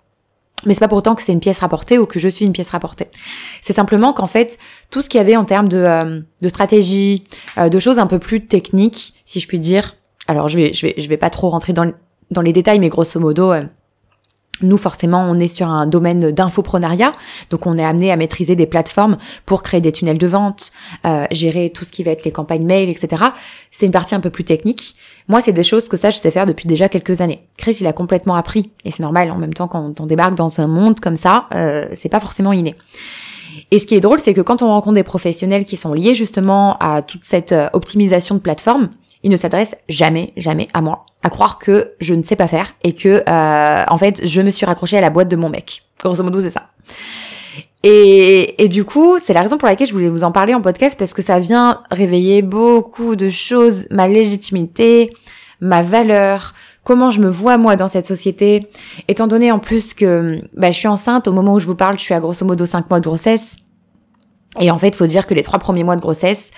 Mais 0.65 0.73
c'est 0.73 0.79
pas 0.79 0.87
pourtant 0.87 1.13
que 1.13 1.21
c'est 1.21 1.31
une 1.31 1.39
pièce 1.39 1.59
rapportée 1.59 1.99
ou 1.99 2.07
que 2.07 2.19
je 2.19 2.27
suis 2.27 2.45
une 2.45 2.51
pièce 2.51 2.71
rapportée. 2.71 3.05
C'est 3.61 3.73
simplement 3.73 4.11
qu'en 4.11 4.25
fait, 4.25 4.57
tout 4.89 5.03
ce 5.03 5.07
qu'il 5.07 5.19
y 5.19 5.21
avait 5.21 5.35
en 5.35 5.45
termes 5.45 5.69
de, 5.69 5.77
euh, 5.77 6.21
de 6.41 6.49
stratégie, 6.49 7.25
euh, 7.59 7.69
de 7.69 7.77
choses 7.77 7.99
un 7.99 8.07
peu 8.07 8.17
plus 8.17 8.47
techniques, 8.47 9.13
si 9.23 9.39
je 9.39 9.47
puis 9.47 9.59
dire. 9.59 9.95
Alors, 10.25 10.49
je 10.49 10.57
vais, 10.57 10.73
je 10.73 10.87
vais, 10.87 10.95
je 10.97 11.07
vais 11.09 11.17
pas 11.17 11.29
trop 11.29 11.49
rentrer 11.49 11.73
dans, 11.73 11.93
dans 12.31 12.41
les 12.41 12.53
détails, 12.53 12.79
mais 12.79 12.89
grosso 12.89 13.19
modo, 13.19 13.53
nous, 14.61 14.77
forcément, 14.77 15.21
on 15.29 15.35
est 15.35 15.47
sur 15.47 15.67
un 15.67 15.87
domaine 15.87 16.31
d'infoprenariat, 16.31 17.13
donc 17.49 17.65
on 17.65 17.77
est 17.77 17.83
amené 17.83 18.11
à 18.11 18.15
maîtriser 18.15 18.55
des 18.55 18.65
plateformes 18.65 19.17
pour 19.45 19.63
créer 19.63 19.81
des 19.81 19.91
tunnels 19.91 20.17
de 20.17 20.27
vente, 20.27 20.71
euh, 21.05 21.25
gérer 21.31 21.69
tout 21.69 21.85
ce 21.85 21.91
qui 21.91 22.03
va 22.03 22.11
être 22.11 22.23
les 22.23 22.31
campagnes 22.31 22.65
mail, 22.65 22.89
etc. 22.89 23.23
C'est 23.71 23.85
une 23.85 23.91
partie 23.91 24.15
un 24.15 24.19
peu 24.19 24.29
plus 24.29 24.43
technique. 24.43 24.95
Moi, 25.27 25.41
c'est 25.41 25.53
des 25.53 25.63
choses 25.63 25.87
que 25.87 25.97
ça, 25.97 26.11
je 26.11 26.17
sais 26.17 26.31
faire 26.31 26.45
depuis 26.45 26.67
déjà 26.67 26.89
quelques 26.89 27.21
années. 27.21 27.41
Chris, 27.57 27.77
il 27.79 27.87
a 27.87 27.93
complètement 27.93 28.35
appris, 28.35 28.71
et 28.85 28.91
c'est 28.91 29.03
normal. 29.03 29.31
En 29.31 29.37
même 29.37 29.53
temps, 29.53 29.67
quand 29.67 29.99
on 29.99 30.05
débarque 30.05 30.35
dans 30.35 30.59
un 30.59 30.67
monde 30.67 30.99
comme 30.99 31.15
ça, 31.15 31.45
euh, 31.53 31.85
c'est 31.93 32.09
pas 32.09 32.19
forcément 32.19 32.53
inné. 32.53 32.75
Et 33.71 33.79
ce 33.79 33.85
qui 33.85 33.95
est 33.95 33.99
drôle, 33.99 34.19
c'est 34.19 34.33
que 34.33 34.41
quand 34.41 34.61
on 34.61 34.67
rencontre 34.67 34.95
des 34.95 35.03
professionnels 35.03 35.65
qui 35.65 35.77
sont 35.77 35.93
liés 35.93 36.15
justement 36.15 36.77
à 36.79 37.01
toute 37.01 37.23
cette 37.23 37.51
euh, 37.51 37.69
optimisation 37.73 38.35
de 38.35 38.39
plateforme, 38.39 38.89
ils 39.23 39.31
ne 39.31 39.37
s'adressent 39.37 39.75
jamais, 39.87 40.31
jamais 40.37 40.67
à 40.73 40.81
moi 40.81 41.05
à 41.21 41.29
croire 41.29 41.59
que 41.59 41.93
je 41.99 42.13
ne 42.13 42.23
sais 42.23 42.35
pas 42.35 42.47
faire 42.47 42.73
et 42.83 42.93
que 42.93 43.23
euh, 43.27 43.85
en 43.87 43.97
fait 43.97 44.25
je 44.25 44.41
me 44.41 44.51
suis 44.51 44.65
raccrochée 44.65 44.97
à 44.97 45.01
la 45.01 45.09
boîte 45.09 45.27
de 45.27 45.35
mon 45.35 45.49
mec. 45.49 45.83
Grosso 46.01 46.23
modo 46.23 46.39
c'est 46.39 46.49
ça. 46.49 46.69
Et, 47.81 48.61
et 48.61 48.67
du 48.67 48.83
coup, 48.83 49.19
c'est 49.23 49.31
la 49.31 49.41
raison 49.41 49.57
pour 49.57 49.67
laquelle 49.67 49.87
je 49.87 49.93
voulais 49.93 50.09
vous 50.09 50.25
en 50.25 50.33
parler 50.33 50.53
en 50.53 50.61
podcast 50.61 50.97
parce 50.99 51.13
que 51.13 51.21
ça 51.21 51.39
vient 51.39 51.81
réveiller 51.91 52.41
beaucoup 52.41 53.15
de 53.15 53.29
choses, 53.29 53.87
ma 53.89 54.09
légitimité, 54.09 55.13
ma 55.61 55.81
valeur, 55.81 56.53
comment 56.83 57.11
je 57.11 57.21
me 57.21 57.29
vois 57.29 57.57
moi 57.57 57.75
dans 57.75 57.87
cette 57.87 58.05
société, 58.05 58.67
étant 59.07 59.27
donné 59.27 59.51
en 59.51 59.59
plus 59.59 59.93
que 59.93 60.41
bah, 60.57 60.71
je 60.71 60.77
suis 60.77 60.87
enceinte 60.87 61.27
au 61.27 61.31
moment 61.31 61.53
où 61.53 61.59
je 61.59 61.67
vous 61.67 61.75
parle, 61.75 61.97
je 61.97 62.03
suis 62.03 62.13
à 62.13 62.19
grosso 62.19 62.45
modo 62.45 62.65
5 62.65 62.89
mois 62.89 62.99
de 62.99 63.05
grossesse. 63.05 63.55
Et 64.59 64.71
en 64.71 64.77
fait, 64.77 64.89
il 64.89 64.95
faut 64.95 65.07
dire 65.07 65.27
que 65.27 65.33
les 65.33 65.43
trois 65.43 65.59
premiers 65.59 65.83
mois 65.83 65.95
de 65.95 66.01
grossesse, 66.01 66.49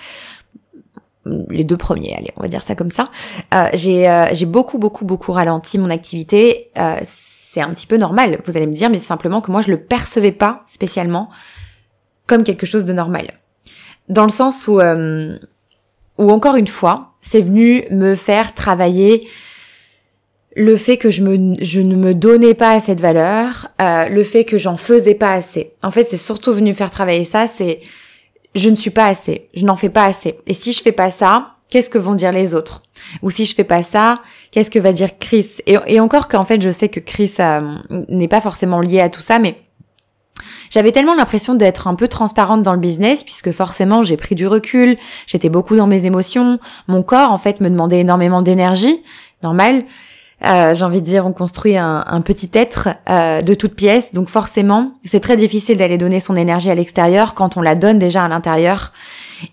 les 1.24 1.64
deux 1.64 1.76
premiers, 1.76 2.14
allez, 2.16 2.32
on 2.36 2.42
va 2.42 2.48
dire 2.48 2.62
ça 2.62 2.74
comme 2.74 2.90
ça. 2.90 3.10
Euh, 3.54 3.68
j'ai 3.74 4.08
euh, 4.08 4.26
beaucoup 4.46 4.78
beaucoup 4.78 5.04
beaucoup 5.04 5.32
ralenti 5.32 5.78
mon 5.78 5.90
activité. 5.90 6.70
Euh, 6.78 7.00
c'est 7.02 7.60
un 7.60 7.70
petit 7.70 7.86
peu 7.86 7.96
normal, 7.96 8.40
vous 8.46 8.56
allez 8.56 8.66
me 8.66 8.72
dire, 8.72 8.90
mais 8.90 8.98
simplement 8.98 9.40
que 9.40 9.50
moi 9.50 9.60
je 9.60 9.70
le 9.70 9.78
percevais 9.78 10.32
pas 10.32 10.62
spécialement 10.66 11.28
comme 12.26 12.44
quelque 12.44 12.66
chose 12.66 12.84
de 12.84 12.92
normal. 12.92 13.34
Dans 14.08 14.24
le 14.24 14.30
sens 14.30 14.66
où 14.66 14.80
euh, 14.80 15.38
où 16.18 16.30
encore 16.30 16.56
une 16.56 16.68
fois, 16.68 17.12
c'est 17.20 17.40
venu 17.40 17.84
me 17.90 18.14
faire 18.14 18.54
travailler 18.54 19.28
le 20.54 20.76
fait 20.76 20.96
que 20.96 21.10
je 21.10 21.22
me 21.22 21.54
je 21.60 21.80
ne 21.80 21.96
me 21.96 22.14
donnais 22.14 22.54
pas 22.54 22.78
cette 22.80 23.00
valeur, 23.00 23.68
euh, 23.80 24.08
le 24.08 24.24
fait 24.24 24.44
que 24.44 24.58
j'en 24.58 24.76
faisais 24.76 25.14
pas 25.14 25.32
assez. 25.32 25.72
En 25.82 25.90
fait, 25.90 26.04
c'est 26.04 26.16
surtout 26.16 26.52
venu 26.52 26.74
faire 26.74 26.90
travailler 26.90 27.24
ça, 27.24 27.46
c'est 27.46 27.80
je 28.54 28.68
ne 28.68 28.76
suis 28.76 28.90
pas 28.90 29.06
assez, 29.06 29.48
je 29.54 29.64
n'en 29.64 29.76
fais 29.76 29.88
pas 29.88 30.04
assez. 30.04 30.38
Et 30.46 30.54
si 30.54 30.72
je 30.72 30.82
fais 30.82 30.92
pas 30.92 31.10
ça, 31.10 31.56
qu'est-ce 31.68 31.88
que 31.88 31.98
vont 31.98 32.14
dire 32.14 32.32
les 32.32 32.54
autres? 32.54 32.82
Ou 33.22 33.30
si 33.30 33.46
je 33.46 33.54
fais 33.54 33.64
pas 33.64 33.82
ça, 33.82 34.20
qu'est-ce 34.50 34.70
que 34.70 34.78
va 34.78 34.92
dire 34.92 35.18
Chris? 35.18 35.56
Et, 35.66 36.00
encore 36.00 36.28
qu'en 36.28 36.44
fait, 36.44 36.60
je 36.60 36.70
sais 36.70 36.88
que 36.88 37.00
Chris 37.00 37.34
euh, 37.40 37.76
n'est 38.08 38.28
pas 38.28 38.40
forcément 38.40 38.80
lié 38.80 39.00
à 39.00 39.08
tout 39.08 39.22
ça, 39.22 39.38
mais 39.38 39.56
j'avais 40.70 40.92
tellement 40.92 41.14
l'impression 41.14 41.54
d'être 41.54 41.86
un 41.86 41.94
peu 41.94 42.08
transparente 42.08 42.62
dans 42.62 42.74
le 42.74 42.78
business, 42.78 43.22
puisque 43.22 43.52
forcément 43.52 44.02
j'ai 44.02 44.16
pris 44.16 44.34
du 44.34 44.46
recul, 44.46 44.96
j'étais 45.26 45.48
beaucoup 45.48 45.76
dans 45.76 45.86
mes 45.86 46.06
émotions, 46.06 46.58
mon 46.88 47.02
corps 47.02 47.30
en 47.30 47.38
fait 47.38 47.60
me 47.60 47.70
demandait 47.70 48.00
énormément 48.00 48.42
d'énergie, 48.42 49.02
normal. 49.42 49.84
Euh, 50.44 50.74
j'ai 50.74 50.84
envie 50.84 51.00
de 51.00 51.06
dire, 51.06 51.24
on 51.26 51.32
construit 51.32 51.76
un, 51.76 52.04
un 52.06 52.20
petit 52.20 52.50
être 52.52 52.88
euh, 53.08 53.42
de 53.42 53.54
toutes 53.54 53.74
pièces, 53.74 54.12
donc 54.12 54.28
forcément, 54.28 54.92
c'est 55.04 55.20
très 55.20 55.36
difficile 55.36 55.78
d'aller 55.78 55.98
donner 55.98 56.18
son 56.18 56.36
énergie 56.36 56.70
à 56.70 56.74
l'extérieur 56.74 57.34
quand 57.34 57.56
on 57.56 57.60
la 57.60 57.74
donne 57.74 57.98
déjà 57.98 58.24
à 58.24 58.28
l'intérieur, 58.28 58.92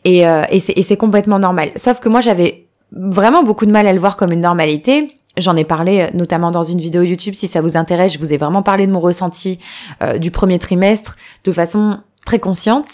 et, 0.04 0.28
euh, 0.28 0.44
et 0.50 0.60
c'est 0.60 0.98
complètement 0.98 1.40
normal. 1.40 1.72
Sauf 1.76 2.00
que 2.00 2.10
moi, 2.10 2.22
j'avais 2.22 2.66
vraiment 2.92 3.44
beaucoup 3.44 3.66
de 3.66 3.72
mal 3.72 3.88
à 3.88 3.94
le 3.94 4.00
voir 4.00 4.18
comme 4.18 4.32
une 4.32 4.42
normalité. 4.42 5.16
J'en 5.38 5.56
ai 5.56 5.64
parlé 5.64 6.02
euh, 6.02 6.08
notamment 6.14 6.52
dans 6.52 6.64
une 6.64 6.80
vidéo 6.80 7.04
YouTube. 7.04 7.36
Si 7.36 7.48
ça 7.48 7.62
vous 7.62 7.78
intéresse, 7.78 8.14
je 8.14 8.20
vous 8.20 8.34
ai 8.34 8.38
vraiment 8.38 8.64
parlé 8.64 8.88
de 8.88 8.92
mon 8.92 9.00
ressenti 9.00 9.60
euh, 10.02 10.18
du 10.18 10.32
premier 10.32 10.60
trimestre 10.60 11.18
de 11.46 11.52
façon 11.52 12.00
très 12.26 12.40
consciente. 12.40 12.88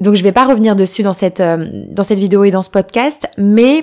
Donc 0.00 0.14
je 0.14 0.22
vais 0.22 0.32
pas 0.32 0.46
revenir 0.46 0.76
dessus 0.76 1.02
dans 1.02 1.12
cette 1.12 1.42
dans 1.42 2.04
cette 2.04 2.20
vidéo 2.20 2.44
et 2.44 2.52
dans 2.52 2.62
ce 2.62 2.70
podcast, 2.70 3.28
mais 3.36 3.82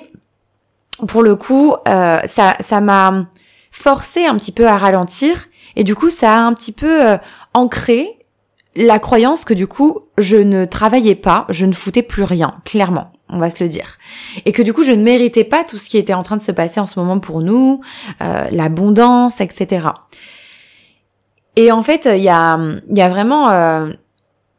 pour 1.07 1.23
le 1.23 1.35
coup, 1.35 1.75
euh, 1.87 2.19
ça, 2.25 2.55
ça 2.59 2.81
m'a 2.81 3.25
forcé 3.71 4.25
un 4.25 4.35
petit 4.37 4.51
peu 4.51 4.67
à 4.67 4.77
ralentir 4.77 5.47
et 5.75 5.83
du 5.83 5.95
coup, 5.95 6.09
ça 6.09 6.37
a 6.37 6.41
un 6.41 6.53
petit 6.53 6.71
peu 6.71 7.05
euh, 7.05 7.17
ancré 7.53 8.19
la 8.75 8.99
croyance 8.99 9.45
que 9.45 9.53
du 9.53 9.67
coup, 9.67 10.01
je 10.17 10.37
ne 10.37 10.65
travaillais 10.65 11.15
pas, 11.15 11.45
je 11.49 11.65
ne 11.65 11.73
foutais 11.73 12.01
plus 12.01 12.23
rien, 12.23 12.55
clairement, 12.65 13.11
on 13.29 13.39
va 13.39 13.49
se 13.49 13.63
le 13.63 13.69
dire. 13.69 13.97
Et 14.45 14.51
que 14.51 14.61
du 14.61 14.73
coup, 14.73 14.83
je 14.83 14.91
ne 14.91 15.01
méritais 15.01 15.45
pas 15.45 15.63
tout 15.63 15.77
ce 15.77 15.89
qui 15.89 15.97
était 15.97 16.13
en 16.13 16.23
train 16.23 16.37
de 16.37 16.41
se 16.41 16.51
passer 16.51 16.79
en 16.79 16.85
ce 16.85 16.99
moment 16.99 17.19
pour 17.19 17.41
nous, 17.41 17.81
euh, 18.21 18.47
l'abondance, 18.51 19.39
etc. 19.39 19.87
Et 21.55 21.71
en 21.71 21.81
fait, 21.81 22.07
il 22.11 22.23
y 22.23 22.29
a, 22.29 22.59
y 22.89 23.01
a 23.01 23.09
vraiment 23.09 23.49
euh, 23.49 23.91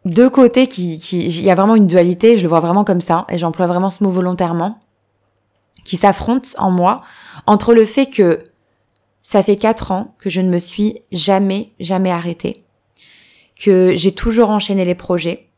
deux 0.06 0.30
côtés 0.30 0.66
qui, 0.66 0.98
qui, 0.98 1.26
il 1.26 1.42
y 1.42 1.50
a 1.50 1.54
vraiment 1.54 1.76
une 1.76 1.86
dualité, 1.86 2.38
je 2.38 2.42
le 2.42 2.48
vois 2.48 2.60
vraiment 2.60 2.84
comme 2.84 3.02
ça, 3.02 3.26
et 3.28 3.36
j'emploie 3.36 3.66
vraiment 3.66 3.90
ce 3.90 4.02
mot 4.02 4.10
volontairement 4.10 4.78
qui 5.86 5.96
s'affrontent 5.96 6.50
en 6.58 6.70
moi 6.70 7.02
entre 7.46 7.72
le 7.72 7.84
fait 7.84 8.06
que 8.06 8.44
ça 9.22 9.42
fait 9.42 9.56
quatre 9.56 9.92
ans 9.92 10.14
que 10.18 10.28
je 10.28 10.40
ne 10.40 10.50
me 10.50 10.58
suis 10.58 10.98
jamais, 11.12 11.70
jamais 11.80 12.10
arrêtée, 12.10 12.64
que 13.58 13.94
j'ai 13.94 14.12
toujours 14.12 14.50
enchaîné 14.50 14.84
les 14.84 14.94
projets, 14.94 15.48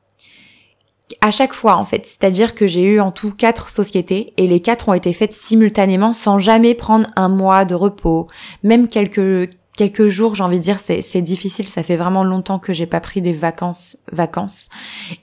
à 1.23 1.31
chaque 1.31 1.55
fois 1.55 1.77
en 1.77 1.87
fait, 1.87 2.07
c'est-à-dire 2.07 2.55
que 2.55 2.67
j'ai 2.67 2.83
eu 2.83 3.01
en 3.01 3.11
tout 3.11 3.33
quatre 3.33 3.71
sociétés 3.71 4.35
et 4.37 4.47
les 4.47 4.61
quatre 4.61 4.91
ont 4.91 4.95
été 4.95 5.15
faites 5.15 5.33
simultanément 5.33 6.13
sans 6.13 6.39
jamais 6.39 6.75
prendre 6.75 7.09
un 7.17 7.31
mois 7.31 7.65
de 7.65 7.75
repos, 7.75 8.29
même 8.63 8.89
quelques 8.89 9.51
quelques 9.79 10.09
jours, 10.09 10.35
j'ai 10.35 10.43
envie 10.43 10.59
de 10.59 10.65
dire, 10.65 10.81
c'est, 10.81 11.23
difficile. 11.23 11.69
Ça 11.69 11.85
fait 11.85 11.97
vraiment 11.97 12.25
longtemps 12.25 12.59
que 12.59 12.73
j'ai 12.73 12.87
pas 12.87 12.99
pris 12.99 13.23
des 13.23 13.33
vacances, 13.33 13.97
vacances. 14.11 14.69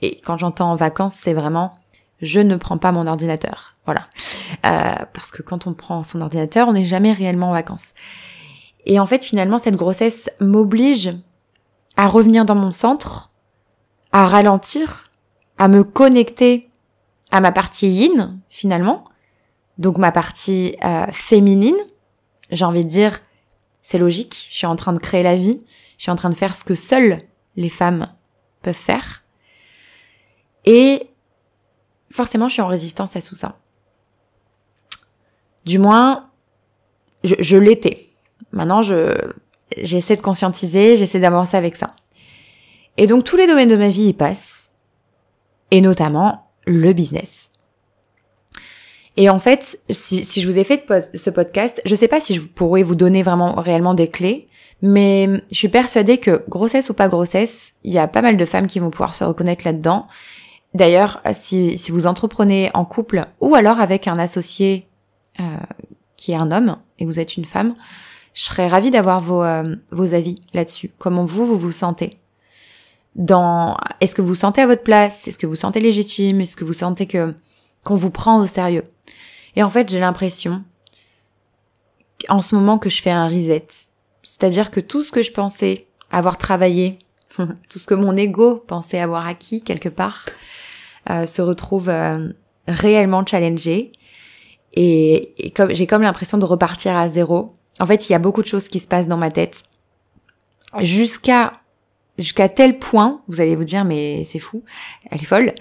Et 0.01 0.21
quand 0.21 0.38
j'entends 0.38 0.74
vacances, 0.75 1.17
c'est 1.21 1.33
vraiment 1.33 1.74
je 2.22 2.39
ne 2.39 2.55
prends 2.55 2.77
pas 2.77 2.91
mon 2.91 3.07
ordinateur. 3.07 3.75
Voilà. 3.86 4.07
Euh, 4.65 5.05
parce 5.13 5.31
que 5.31 5.41
quand 5.41 5.67
on 5.67 5.74
prend 5.74 6.03
son 6.03 6.22
ordinateur, 6.22 6.67
on 6.67 6.74
n'est 6.74 6.86
jamais 6.86 7.12
réellement 7.12 7.50
en 7.50 7.53
vacances. 7.53 7.93
Et 8.86 9.00
en 9.00 9.05
fait, 9.05 9.24
finalement, 9.24 9.57
cette 9.57 9.75
grossesse 9.75 10.29
m'oblige 10.39 11.13
à 11.98 12.07
revenir 12.07 12.45
dans 12.45 12.55
mon 12.55 12.72
centre, 12.72 13.31
à 14.12 14.27
ralentir, 14.27 15.12
à 15.57 15.67
me 15.67 15.84
connecter 15.84 16.69
à 17.31 17.41
ma 17.41 17.51
partie 17.51 17.89
yin, 17.89 18.39
finalement. 18.50 19.05
Donc 19.77 19.98
ma 19.98 20.12
partie 20.12 20.77
euh, 20.84 21.07
féminine. 21.12 21.75
J'ai 22.51 22.65
envie 22.65 22.86
de 22.86 22.89
dire, 22.89 23.19
c'est 23.81 23.98
logique, 23.98 24.36
je 24.50 24.55
suis 24.55 24.67
en 24.67 24.75
train 24.75 24.93
de 24.93 25.00
créer 25.00 25.24
la 25.24 25.36
vie, 25.36 25.60
je 25.98 26.03
suis 26.03 26.12
en 26.12 26.15
train 26.15 26.29
de 26.29 26.36
faire 26.36 26.55
ce 26.55 26.63
que 26.63 26.75
seules 26.75 27.22
les 27.55 27.69
femmes 27.69 28.07
peuvent 28.62 28.74
faire. 28.74 29.24
Et 30.65 31.10
forcément, 32.15 32.48
je 32.48 32.53
suis 32.53 32.62
en 32.62 32.67
résistance 32.67 33.15
à 33.15 33.22
tout 33.22 33.36
ça. 33.36 33.57
Du 35.65 35.79
moins, 35.79 36.29
je, 37.24 37.57
l'étais. 37.57 38.10
Maintenant, 38.51 38.81
je, 38.81 39.13
j'essaie 39.75 40.15
de 40.15 40.22
conscientiser, 40.22 40.95
j'essaie 40.95 41.19
d'avancer 41.19 41.57
avec 41.57 41.75
ça. 41.75 41.95
Et 42.98 43.07
donc, 43.07 43.25
tous 43.25 43.36
les 43.36 43.48
domaines 43.48 43.69
de 43.69 43.75
ma 43.75 43.89
vie 43.89 44.07
y 44.07 44.13
passent. 44.13 44.72
Et 45.72 45.81
notamment, 45.81 46.48
le 46.65 46.93
business. 46.93 47.51
Et 49.17 49.29
en 49.29 49.39
fait, 49.39 49.79
si, 49.89 50.24
je 50.24 50.48
vous 50.48 50.57
ai 50.57 50.63
fait 50.63 50.86
ce 51.13 51.29
podcast, 51.29 51.81
je 51.86 51.95
sais 51.95 52.07
pas 52.07 52.22
si 52.22 52.36
je 52.36 52.41
pourrais 52.41 52.84
vous 52.84 52.95
donner 52.95 53.24
vraiment 53.24 53.55
réellement 53.55 53.93
des 53.93 54.10
clés, 54.10 54.48
mais 54.81 55.27
je 55.51 55.55
suis 55.57 55.69
persuadée 55.69 56.17
que 56.19 56.43
grossesse 56.48 56.89
ou 56.89 56.93
pas 56.93 57.07
grossesse, 57.07 57.74
il 57.84 57.93
y 57.93 57.98
a 57.98 58.07
pas 58.07 58.22
mal 58.22 58.38
de 58.38 58.45
femmes 58.45 58.67
qui 58.67 58.79
vont 58.79 58.89
pouvoir 58.89 59.15
se 59.15 59.24
reconnaître 59.24 59.65
là-dedans 59.65 60.05
D'ailleurs, 60.75 61.22
si, 61.32 61.77
si, 61.77 61.91
vous 61.94 62.05
entreprenez 62.05 62.70
en 62.74 62.84
couple 62.84 63.27
ou 63.39 63.55
alors 63.55 63.79
avec 63.79 64.10
un 64.10 64.20
associé 64.20 64.89
euh, 65.39 65.44
qui 66.17 66.34
est 66.34 66.36
un 66.36 66.51
homme 66.51 66.75
et 67.00 67.05
vous 67.05 67.17
êtes 67.17 67.38
une 67.38 67.46
femme, 67.46 67.75
je 68.34 68.44
serais 68.44 68.67
ravie 68.67 68.91
d'avoir 68.91 69.22
vos, 69.22 69.41
euh, 69.41 69.77
vos 69.91 70.13
avis 70.13 70.36
là-dessus. 70.53 70.91
Comment 70.98 71.24
vous, 71.24 71.46
vous 71.46 71.58
vous 71.58 71.72
sentez 71.72 72.20
dans 73.15 73.77
Est-ce 74.01 74.15
que 74.15 74.22
vous 74.22 74.36
sentez 74.36 74.62
à 74.62 74.67
votre 74.67 74.84
place? 74.84 75.29
Est-ce 75.29 75.38
que 75.38 75.48
vous 75.48 75.55
sentez 75.55 75.79
légitime? 75.79 76.41
Est-ce 76.41 76.58
que 76.58 76.65
vous 76.65 76.74
sentez 76.74 77.08
que 77.08 77.34
qu'on 77.86 77.96
vous 77.96 78.10
prend 78.10 78.41
au 78.41 78.46
sérieux? 78.46 78.84
Et 79.55 79.63
en 79.63 79.70
fait, 79.70 79.89
j'ai 79.89 80.01
l'impression 80.01 80.62
en 82.27 82.41
ce 82.41 82.53
moment 82.53 82.79
que 82.79 82.89
je 82.89 83.01
fais 83.01 83.12
un 83.12 83.29
reset. 83.29 83.67
C'est-à-dire 84.24 84.72
que 84.72 84.82
tout 84.82 85.03
ce 85.03 85.13
que 85.13 85.24
je 85.24 85.32
pensais 85.32 85.88
avoir 86.12 86.38
travaillé, 86.38 87.00
tout 87.70 87.79
ce 87.79 87.86
que 87.86 87.94
mon 87.94 88.17
ego 88.17 88.58
pensait 88.67 89.00
avoir 89.00 89.25
acquis 89.25 89.62
quelque 89.62 89.88
part, 89.88 90.25
euh, 91.09 91.25
se 91.25 91.41
retrouve 91.41 91.89
euh, 91.89 92.29
réellement 92.67 93.25
challengée 93.25 93.91
et, 94.74 95.53
comme 95.55 95.74
j'ai 95.74 95.88
comme 95.88 96.01
l'impression 96.01 96.38
de 96.38 96.45
repartir 96.45 96.95
à 96.95 97.07
zéro. 97.07 97.53
En 97.79 97.85
fait, 97.85 98.09
il 98.09 98.12
y 98.12 98.15
a 98.15 98.19
beaucoup 98.19 98.41
de 98.41 98.47
choses 98.47 98.67
qui 98.67 98.79
se 98.79 98.88
passent 98.88 99.07
dans 99.07 99.17
ma 99.17 99.31
tête 99.31 99.63
jusqu'à 100.81 101.53
jusqu'à 102.17 102.47
tel 102.47 102.79
point, 102.79 103.21
vous 103.27 103.41
allez 103.41 103.55
vous 103.55 103.65
dire 103.65 103.83
mais 103.83 104.24
c'est 104.24 104.39
fou, 104.39 104.63
elle 105.12 105.21
est 105.21 105.25
folle, 105.25 105.53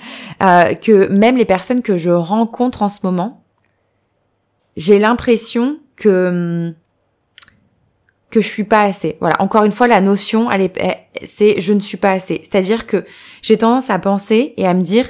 euh, 0.42 0.74
que 0.74 1.08
même 1.08 1.36
les 1.36 1.44
personnes 1.44 1.82
que 1.82 1.98
je 1.98 2.10
rencontre 2.10 2.82
en 2.82 2.88
ce 2.88 3.00
moment, 3.02 3.42
j'ai 4.76 4.98
l'impression 4.98 5.78
que 5.96 6.72
que 8.30 8.40
je 8.40 8.48
suis 8.48 8.64
pas 8.64 8.82
assez. 8.82 9.16
Voilà, 9.20 9.40
encore 9.40 9.64
une 9.64 9.72
fois 9.72 9.86
la 9.88 10.00
notion 10.00 10.50
elle 10.50 10.62
est 10.62 11.06
c'est 11.24 11.60
je 11.60 11.72
ne 11.72 11.80
suis 11.80 11.96
pas 11.96 12.12
assez. 12.12 12.40
C'est-à-dire 12.42 12.86
que 12.86 13.04
j'ai 13.42 13.58
tendance 13.58 13.90
à 13.90 13.98
penser 13.98 14.54
et 14.56 14.66
à 14.66 14.74
me 14.74 14.82
dire 14.82 15.06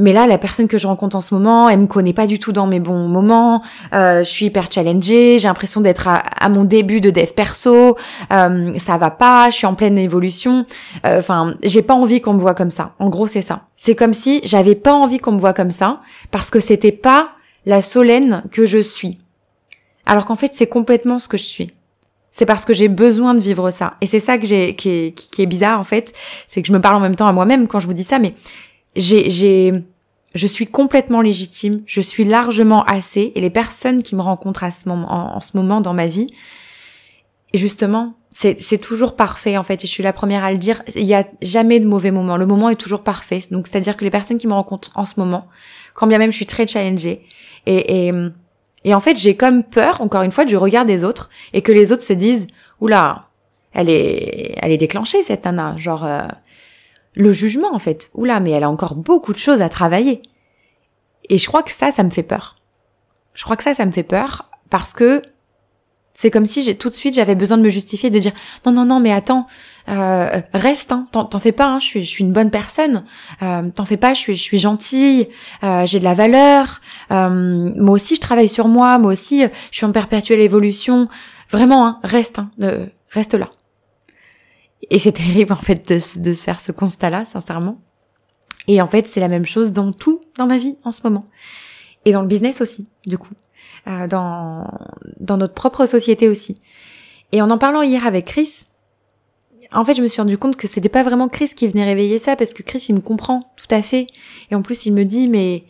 mais 0.00 0.14
là, 0.14 0.26
la 0.26 0.38
personne 0.38 0.66
que 0.66 0.78
je 0.78 0.86
rencontre 0.86 1.14
en 1.14 1.20
ce 1.20 1.34
moment, 1.34 1.68
elle 1.68 1.80
me 1.80 1.86
connaît 1.86 2.14
pas 2.14 2.26
du 2.26 2.38
tout 2.38 2.52
dans 2.52 2.66
mes 2.66 2.80
bons 2.80 3.06
moments. 3.06 3.62
Euh, 3.92 4.24
je 4.24 4.30
suis 4.30 4.46
hyper 4.46 4.72
challengée. 4.72 5.38
J'ai 5.38 5.46
l'impression 5.46 5.82
d'être 5.82 6.08
à, 6.08 6.48
mon 6.48 6.64
début 6.64 7.02
de 7.02 7.10
dev 7.10 7.32
perso. 7.36 7.96
Euh, 8.32 8.78
ça 8.78 8.96
va 8.96 9.10
pas. 9.10 9.50
Je 9.50 9.56
suis 9.56 9.66
en 9.66 9.74
pleine 9.74 9.98
évolution. 9.98 10.64
Euh, 11.04 11.18
enfin, 11.18 11.54
j'ai 11.62 11.82
pas 11.82 11.94
envie 11.94 12.22
qu'on 12.22 12.32
me 12.32 12.40
voit 12.40 12.54
comme 12.54 12.70
ça. 12.70 12.94
En 12.98 13.10
gros, 13.10 13.26
c'est 13.26 13.42
ça. 13.42 13.66
C'est 13.76 13.94
comme 13.94 14.14
si 14.14 14.40
j'avais 14.42 14.74
pas 14.74 14.94
envie 14.94 15.18
qu'on 15.18 15.32
me 15.32 15.38
voit 15.38 15.54
comme 15.54 15.72
ça 15.72 16.00
parce 16.30 16.50
que 16.50 16.60
c'était 16.60 16.92
pas 16.92 17.32
la 17.66 17.82
Solène 17.82 18.42
que 18.50 18.64
je 18.64 18.78
suis. 18.78 19.18
Alors 20.06 20.24
qu'en 20.24 20.36
fait, 20.36 20.52
c'est 20.54 20.66
complètement 20.66 21.18
ce 21.18 21.28
que 21.28 21.36
je 21.36 21.44
suis. 21.44 21.72
C'est 22.32 22.46
parce 22.46 22.64
que 22.64 22.72
j'ai 22.72 22.88
besoin 22.88 23.34
de 23.34 23.40
vivre 23.40 23.70
ça. 23.70 23.94
Et 24.00 24.06
c'est 24.06 24.20
ça 24.20 24.38
que 24.38 24.46
j'ai, 24.46 24.74
qui 24.76 24.88
est, 24.88 25.14
qui 25.14 25.42
est 25.42 25.46
bizarre 25.46 25.78
en 25.78 25.84
fait, 25.84 26.14
c'est 26.48 26.62
que 26.62 26.68
je 26.68 26.72
me 26.72 26.80
parle 26.80 26.96
en 26.96 27.00
même 27.00 27.16
temps 27.16 27.26
à 27.26 27.32
moi-même 27.32 27.66
quand 27.66 27.80
je 27.80 27.86
vous 27.86 27.92
dis 27.92 28.04
ça, 28.04 28.18
mais 28.18 28.34
j'ai, 28.96 29.30
j'ai, 29.30 29.82
je 30.34 30.46
suis 30.46 30.66
complètement 30.66 31.20
légitime, 31.20 31.82
je 31.86 32.00
suis 32.00 32.24
largement 32.24 32.84
assez, 32.84 33.32
et 33.34 33.40
les 33.40 33.50
personnes 33.50 34.02
qui 34.02 34.14
me 34.14 34.22
rencontrent 34.22 34.64
à 34.64 34.70
ce 34.70 34.88
moment, 34.88 35.36
en, 35.36 35.40
ce 35.40 35.56
moment 35.56 35.80
dans 35.80 35.94
ma 35.94 36.06
vie, 36.06 36.28
justement, 37.52 38.14
c'est, 38.32 38.78
toujours 38.78 39.16
parfait 39.16 39.56
en 39.56 39.64
fait, 39.64 39.82
et 39.82 39.86
je 39.86 39.92
suis 39.92 40.04
la 40.04 40.12
première 40.12 40.44
à 40.44 40.52
le 40.52 40.58
dire, 40.58 40.82
il 40.94 41.04
y 41.04 41.14
a 41.14 41.26
jamais 41.42 41.80
de 41.80 41.86
mauvais 41.86 42.12
moment, 42.12 42.36
le 42.36 42.46
moment 42.46 42.70
est 42.70 42.76
toujours 42.76 43.02
parfait, 43.02 43.40
donc 43.50 43.66
c'est-à-dire 43.66 43.96
que 43.96 44.04
les 44.04 44.10
personnes 44.10 44.38
qui 44.38 44.46
me 44.46 44.52
rencontrent 44.52 44.92
en 44.94 45.04
ce 45.04 45.18
moment, 45.18 45.48
quand 45.94 46.06
bien 46.06 46.18
même 46.18 46.30
je 46.30 46.36
suis 46.36 46.46
très 46.46 46.66
challengée, 46.66 47.26
et, 47.66 48.08
et, 48.08 48.12
et 48.84 48.94
en 48.94 49.00
fait 49.00 49.16
j'ai 49.16 49.36
comme 49.36 49.64
peur, 49.64 50.00
encore 50.00 50.22
une 50.22 50.32
fois, 50.32 50.44
du 50.44 50.56
regard 50.56 50.84
des 50.84 51.02
autres, 51.02 51.28
et 51.52 51.62
que 51.62 51.72
les 51.72 51.90
autres 51.90 52.04
se 52.04 52.12
disent, 52.12 52.46
oula, 52.80 53.26
elle 53.72 53.90
est, 53.90 54.54
elle 54.62 54.70
est 54.70 54.78
déclenchée 54.78 55.22
cette 55.24 55.44
nana, 55.44 55.74
genre, 55.76 56.04
euh, 56.04 56.22
le 57.14 57.32
jugement 57.32 57.74
en 57.74 57.78
fait. 57.78 58.10
Oula, 58.14 58.40
mais 58.40 58.50
elle 58.50 58.64
a 58.64 58.70
encore 58.70 58.94
beaucoup 58.94 59.32
de 59.32 59.38
choses 59.38 59.62
à 59.62 59.68
travailler. 59.68 60.22
Et 61.28 61.38
je 61.38 61.46
crois 61.46 61.62
que 61.62 61.70
ça, 61.70 61.90
ça 61.92 62.02
me 62.02 62.10
fait 62.10 62.22
peur. 62.22 62.56
Je 63.34 63.44
crois 63.44 63.56
que 63.56 63.62
ça, 63.62 63.74
ça 63.74 63.86
me 63.86 63.92
fait 63.92 64.02
peur 64.02 64.50
parce 64.68 64.92
que 64.92 65.22
c'est 66.14 66.30
comme 66.30 66.46
si 66.46 66.62
j'ai 66.62 66.74
tout 66.74 66.90
de 66.90 66.94
suite 66.94 67.14
j'avais 67.14 67.34
besoin 67.34 67.56
de 67.56 67.62
me 67.62 67.68
justifier, 67.68 68.10
de 68.10 68.18
dire 68.18 68.32
non 68.66 68.72
non 68.72 68.84
non 68.84 69.00
mais 69.00 69.12
attends 69.12 69.46
euh, 69.88 70.40
reste 70.52 70.92
hein, 70.92 71.06
t'en, 71.12 71.38
fais 71.38 71.52
pas, 71.52 71.66
hein, 71.66 71.78
je 71.78 71.86
suis 71.86 72.04
je 72.04 72.08
suis 72.08 72.24
une 72.24 72.32
bonne 72.32 72.50
personne, 72.50 73.04
euh, 73.42 73.70
t'en 73.74 73.84
fais 73.84 73.96
pas, 73.96 74.12
je 74.12 74.18
suis 74.18 74.36
je 74.36 74.42
suis 74.42 74.58
gentille, 74.58 75.28
euh, 75.64 75.86
j'ai 75.86 75.98
de 75.98 76.04
la 76.04 76.14
valeur, 76.14 76.80
euh, 77.10 77.72
moi 77.76 77.94
aussi 77.94 78.16
je 78.16 78.20
travaille 78.20 78.48
sur 78.48 78.68
moi, 78.68 78.98
moi 78.98 79.12
aussi 79.12 79.44
je 79.70 79.76
suis 79.76 79.86
en 79.86 79.92
perpétuelle 79.92 80.40
évolution, 80.40 81.08
vraiment 81.50 81.86
hein, 81.86 81.98
reste 82.02 82.38
hein, 82.38 82.50
reste 83.10 83.34
là. 83.34 83.48
Et 84.90 84.98
c'est 84.98 85.12
terrible 85.22 85.52
en 85.52 85.56
fait 85.56 85.88
de, 85.88 86.20
de 86.20 86.32
se 86.32 86.42
faire 86.42 86.60
ce 86.60 86.72
constat-là, 86.72 87.24
sincèrement. 87.24 87.80
Et 88.68 88.80
en 88.80 88.86
fait, 88.88 89.06
c'est 89.06 89.20
la 89.20 89.28
même 89.28 89.46
chose 89.46 89.72
dans 89.72 89.92
tout 89.92 90.20
dans 90.38 90.46
ma 90.46 90.58
vie 90.58 90.76
en 90.84 90.92
ce 90.92 91.00
moment. 91.04 91.26
Et 92.04 92.12
dans 92.12 92.22
le 92.22 92.28
business 92.28 92.60
aussi, 92.60 92.88
du 93.06 93.18
coup. 93.18 93.34
euh, 93.88 94.06
dans 94.06 94.66
dans 95.18 95.36
notre 95.36 95.54
propre 95.54 95.86
société 95.86 96.28
aussi. 96.28 96.60
Et 97.32 97.42
en 97.42 97.50
en 97.50 97.58
parlant 97.58 97.82
hier 97.82 98.06
avec 98.06 98.26
Chris, 98.26 98.64
en 99.72 99.84
fait, 99.84 99.94
je 99.94 100.02
me 100.02 100.08
suis 100.08 100.20
rendu 100.20 100.36
compte 100.36 100.56
que 100.56 100.66
c'était 100.66 100.88
pas 100.88 101.02
vraiment 101.02 101.28
Chris 101.28 101.50
qui 101.54 101.68
venait 101.68 101.84
réveiller 101.84 102.18
ça 102.18 102.34
parce 102.36 102.54
que 102.54 102.62
Chris, 102.62 102.84
il 102.88 102.94
me 102.96 103.00
comprend 103.00 103.52
tout 103.56 103.72
à 103.72 103.82
fait. 103.82 104.06
Et 104.50 104.54
en 104.54 104.62
plus, 104.62 104.86
il 104.86 104.92
me 104.92 105.04
dit, 105.04 105.28
mais, 105.28 105.64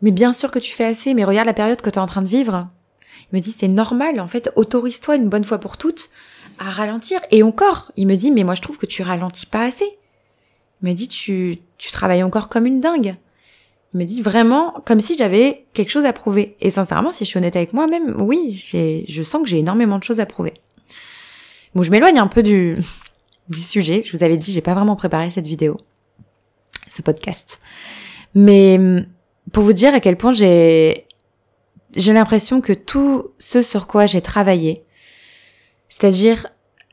mais 0.00 0.12
bien 0.12 0.32
sûr 0.32 0.50
que 0.50 0.58
tu 0.58 0.72
fais 0.72 0.84
assez, 0.84 1.12
mais 1.12 1.24
regarde 1.24 1.46
la 1.46 1.52
période 1.54 1.82
que 1.82 1.90
tu 1.90 1.96
es 1.96 2.00
en 2.00 2.06
train 2.06 2.22
de 2.22 2.28
vivre. 2.28 2.68
Il 3.30 3.36
me 3.36 3.40
dit, 3.42 3.52
c'est 3.52 3.68
normal, 3.68 4.18
en 4.20 4.28
fait, 4.28 4.50
autorise-toi 4.56 5.16
une 5.16 5.28
bonne 5.28 5.44
fois 5.44 5.58
pour 5.58 5.76
toutes 5.76 6.08
à 6.58 6.70
ralentir. 6.70 7.20
Et 7.30 7.42
encore, 7.42 7.92
il 7.96 8.06
me 8.06 8.16
dit, 8.16 8.30
mais 8.30 8.44
moi, 8.44 8.54
je 8.54 8.62
trouve 8.62 8.78
que 8.78 8.86
tu 8.86 9.02
ralentis 9.02 9.46
pas 9.46 9.64
assez. 9.64 9.86
Il 10.82 10.88
me 10.88 10.94
dit, 10.94 11.08
tu, 11.08 11.58
tu 11.78 11.90
travailles 11.90 12.22
encore 12.22 12.48
comme 12.48 12.66
une 12.66 12.80
dingue. 12.80 13.16
Il 13.94 13.98
me 13.98 14.04
dit 14.04 14.22
vraiment 14.22 14.74
comme 14.84 15.00
si 15.00 15.16
j'avais 15.16 15.66
quelque 15.72 15.90
chose 15.90 16.04
à 16.04 16.12
prouver. 16.12 16.56
Et 16.60 16.70
sincèrement, 16.70 17.12
si 17.12 17.24
je 17.24 17.30
suis 17.30 17.38
honnête 17.38 17.56
avec 17.56 17.72
moi-même, 17.72 18.14
oui, 18.18 18.52
je 19.08 19.22
sens 19.22 19.42
que 19.42 19.48
j'ai 19.48 19.58
énormément 19.58 19.98
de 19.98 20.04
choses 20.04 20.20
à 20.20 20.26
prouver. 20.26 20.54
Bon, 21.74 21.82
je 21.82 21.90
m'éloigne 21.90 22.18
un 22.18 22.26
peu 22.26 22.42
du, 22.42 22.76
du 23.48 23.60
sujet. 23.60 24.02
Je 24.04 24.16
vous 24.16 24.24
avais 24.24 24.36
dit, 24.36 24.52
j'ai 24.52 24.60
pas 24.60 24.74
vraiment 24.74 24.96
préparé 24.96 25.30
cette 25.30 25.46
vidéo, 25.46 25.78
ce 26.88 27.02
podcast. 27.02 27.60
Mais 28.34 28.80
pour 29.52 29.62
vous 29.62 29.72
dire 29.72 29.94
à 29.94 30.00
quel 30.00 30.16
point 30.16 30.32
j'ai 30.32 31.06
j'ai 31.96 32.12
l'impression 32.12 32.60
que 32.60 32.72
tout 32.72 33.30
ce 33.38 33.62
sur 33.62 33.86
quoi 33.86 34.06
j'ai 34.06 34.20
travaillé, 34.20 34.83
c'est-à-dire 35.96 36.48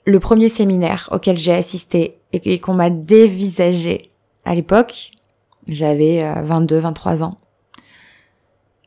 le 0.06 0.20
premier 0.20 0.48
séminaire 0.48 1.10
auquel 1.12 1.36
j'ai 1.36 1.54
assisté 1.54 2.20
et 2.34 2.60
qu'on 2.60 2.76
m'a 2.76 2.92
dévisagé 2.92 4.12
à 4.46 4.54
l'époque, 4.54 5.10
j'avais 5.68 6.24
22, 6.44 6.76
euh, 6.76 6.80
23 6.82 7.24
ans. 7.24 7.34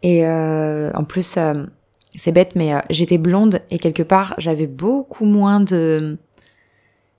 Et 0.05 0.25
euh, 0.25 0.93
en 0.95 1.03
plus, 1.03 1.37
euh, 1.37 1.65
c'est 2.15 2.31
bête, 2.31 2.55
mais 2.55 2.75
j'étais 2.91 3.19
blonde 3.19 3.61
et 3.73 3.81
quelque 3.81 4.05
part, 4.05 4.35
j'avais 4.39 4.69
beaucoup 4.69 5.25
moins 5.25 5.59
de 5.59 6.17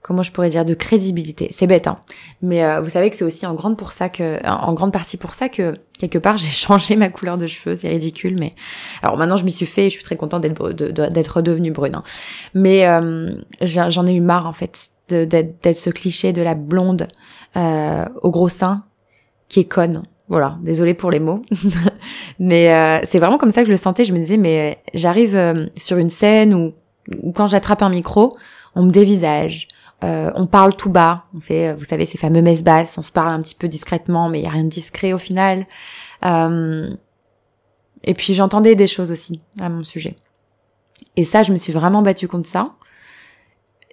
comment 0.05 0.21
je 0.21 0.31
pourrais 0.31 0.51
dire 0.51 0.65
de 0.65 0.75
crédibilité. 0.75 1.49
C'est 1.51 1.65
bête, 1.65 1.87
hein. 1.87 1.97
Mais 2.43 2.63
euh, 2.63 2.79
vous 2.79 2.91
savez 2.91 3.09
que 3.09 3.15
c'est 3.15 3.23
aussi 3.23 3.47
en 3.47 3.55
grande 3.55 3.75
pour 3.75 3.91
ça 3.91 4.07
que, 4.07 4.37
en 4.47 4.71
grande 4.73 4.93
partie 4.93 5.17
pour 5.17 5.33
ça 5.33 5.49
que 5.49 5.79
quelque 5.97 6.19
part 6.19 6.37
j'ai 6.43 6.51
changé 6.51 6.95
ma 6.95 7.09
couleur 7.09 7.37
de 7.37 7.47
cheveux. 7.47 7.75
C'est 7.75 7.89
ridicule, 7.89 8.37
mais 8.39 8.53
alors 9.01 9.17
maintenant 9.17 9.35
je 9.35 9.43
m'y 9.43 9.51
suis 9.51 9.65
fait 9.65 9.87
et 9.87 9.89
je 9.89 9.95
suis 9.95 10.03
très 10.03 10.15
contente 10.15 10.43
d'être 10.43 10.73
d'être 10.73 11.41
brune. 11.41 11.95
Hein. 11.95 12.03
Mais 12.53 12.87
euh, 12.87 13.33
j'en 13.61 14.05
ai 14.05 14.13
eu 14.13 14.21
marre 14.21 14.45
en 14.45 14.53
fait 14.53 14.91
d'être 15.09 15.73
ce 15.73 15.89
cliché 15.89 16.33
de 16.33 16.43
la 16.43 16.53
blonde 16.53 17.07
euh, 17.57 18.05
au 18.21 18.29
gros 18.29 18.49
sein 18.49 18.83
qui 19.49 19.61
est 19.61 19.65
conne. 19.65 20.03
Voilà, 20.27 20.57
désolée 20.61 20.93
pour 20.93 21.09
les 21.09 21.19
mots, 21.19 21.43
mais 22.39 23.01
c'est 23.05 23.19
vraiment 23.19 23.37
comme 23.37 23.51
ça 23.51 23.61
que 23.61 23.67
je 23.67 23.71
le 23.71 23.77
sentais. 23.77 24.05
Je 24.05 24.13
me 24.13 24.17
disais, 24.17 24.37
mais 24.37 24.79
j'arrive 24.95 25.69
sur 25.75 25.97
une 25.97 26.09
scène 26.09 26.53
où 26.55 27.31
quand 27.31 27.45
j'attrape 27.45 27.83
un 27.83 27.89
micro, 27.89 28.35
on 28.73 28.83
me 28.83 28.91
dévisage, 28.91 29.67
euh, 30.03 30.31
on 30.35 30.45
parle 30.45 30.75
tout 30.75 30.89
bas, 30.89 31.25
on 31.35 31.39
fait, 31.39 31.73
vous 31.73 31.85
savez, 31.85 32.05
ces 32.05 32.17
fameux 32.17 32.41
messes 32.41 32.63
basses, 32.63 32.97
on 32.97 33.01
se 33.01 33.11
parle 33.11 33.29
un 33.29 33.41
petit 33.41 33.55
peu 33.55 33.67
discrètement, 33.67 34.29
mais 34.29 34.39
il 34.39 34.43
y 34.43 34.47
a 34.47 34.51
rien 34.51 34.63
de 34.63 34.69
discret 34.69 35.13
au 35.13 35.17
final. 35.17 35.65
Euh, 36.25 36.89
et 38.03 38.13
puis 38.13 38.33
j'entendais 38.33 38.75
des 38.75 38.87
choses 38.87 39.11
aussi 39.11 39.41
à 39.59 39.69
mon 39.69 39.83
sujet. 39.83 40.15
Et 41.15 41.23
ça, 41.23 41.43
je 41.43 41.53
me 41.53 41.57
suis 41.57 41.73
vraiment 41.73 42.01
battue 42.01 42.27
contre 42.27 42.47
ça. 42.47 42.65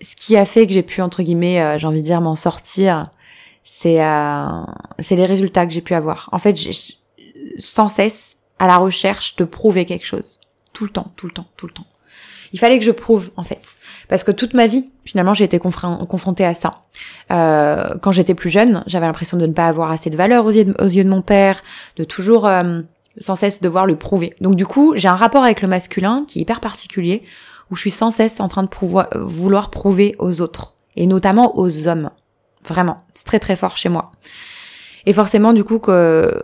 Ce 0.01 0.17
qui 0.17 0.37
a 0.37 0.45
fait 0.45 0.67
que 0.67 0.73
j'ai 0.73 0.83
pu, 0.83 1.01
entre 1.01 1.23
guillemets, 1.23 1.63
euh, 1.63 1.79
j'ai 1.79 1.87
envie 1.87 2.03
de 2.03 2.07
dire, 2.07 2.21
m'en 2.21 2.37
sortir, 2.37 3.11
c'est 3.65 4.01
c'est 4.99 5.15
les 5.15 5.27
résultats 5.27 5.67
que 5.67 5.73
j'ai 5.73 5.81
pu 5.81 5.95
avoir. 5.95 6.29
En 6.33 6.39
fait, 6.39 6.57
j'ai 6.57 6.73
sans 7.59 7.89
cesse 7.89 8.39
à 8.59 8.67
la 8.67 8.77
recherche 8.77 9.37
de 9.37 9.45
prouver 9.45 9.87
quelque 9.87 10.07
chose. 10.07 10.41
Tout 10.73 10.85
le 10.85 10.91
temps, 10.91 11.13
tout 11.17 11.27
le 11.27 11.33
temps, 11.33 11.47
tout 11.57 11.69
le 11.69 11.73
temps. 11.73 11.87
Il 12.53 12.59
fallait 12.59 12.79
que 12.79 12.85
je 12.85 12.91
prouve 12.91 13.31
en 13.37 13.43
fait, 13.43 13.63
parce 14.09 14.25
que 14.25 14.31
toute 14.31 14.55
ma 14.55 14.67
vie, 14.67 14.91
finalement, 15.05 15.35
j'ai 15.35 15.45
été 15.45 15.59
confrontée 15.59 16.45
à 16.45 16.55
ça. 16.55 16.83
Euh, 17.31 17.95
quand 18.03 18.13
j'étais 18.13 18.35
plus 18.35 18.51
jeune, 18.51 18.85
j'avais 18.87 19.07
l'impression 19.07 19.39
de 19.39 19.47
ne 19.47 19.53
pas 19.53 19.67
avoir 19.67 19.91
assez 19.91 20.11
de 20.11 20.17
valeur 20.17 20.45
aux 20.45 20.51
yeux 20.51 20.65
de, 20.65 21.09
mon 21.09 21.23
père, 21.23 21.62
de 21.97 22.05
toujours 22.05 22.47
euh, 22.47 22.83
sans 23.21 23.37
cesse 23.37 23.62
devoir 23.62 23.87
le 23.87 23.97
prouver. 23.97 24.35
Donc 24.41 24.57
du 24.57 24.67
coup, 24.67 24.93
j'ai 24.97 25.09
un 25.09 25.17
rapport 25.17 25.45
avec 25.45 25.62
le 25.62 25.69
masculin 25.69 26.25
qui 26.29 26.38
est 26.38 26.43
hyper 26.43 26.61
particulier, 26.61 27.23
où 27.71 27.77
je 27.77 27.81
suis 27.81 27.91
sans 27.91 28.11
cesse 28.11 28.38
en 28.41 28.49
train 28.49 28.65
de 28.65 29.19
vouloir 29.19 29.71
prouver 29.71 30.15
aux 30.19 30.43
autres, 30.43 30.75
et 30.97 31.07
notamment 31.07 31.59
aux 31.59 31.88
hommes. 31.88 32.11
Vraiment, 32.67 32.99
c'est 33.15 33.25
très 33.25 33.41
très 33.41 33.57
fort 33.57 33.77
chez 33.77 33.88
moi. 33.88 34.11
Et 35.07 35.15
forcément, 35.15 35.55
du 35.55 35.65
coup, 35.65 35.79
que 35.79 36.41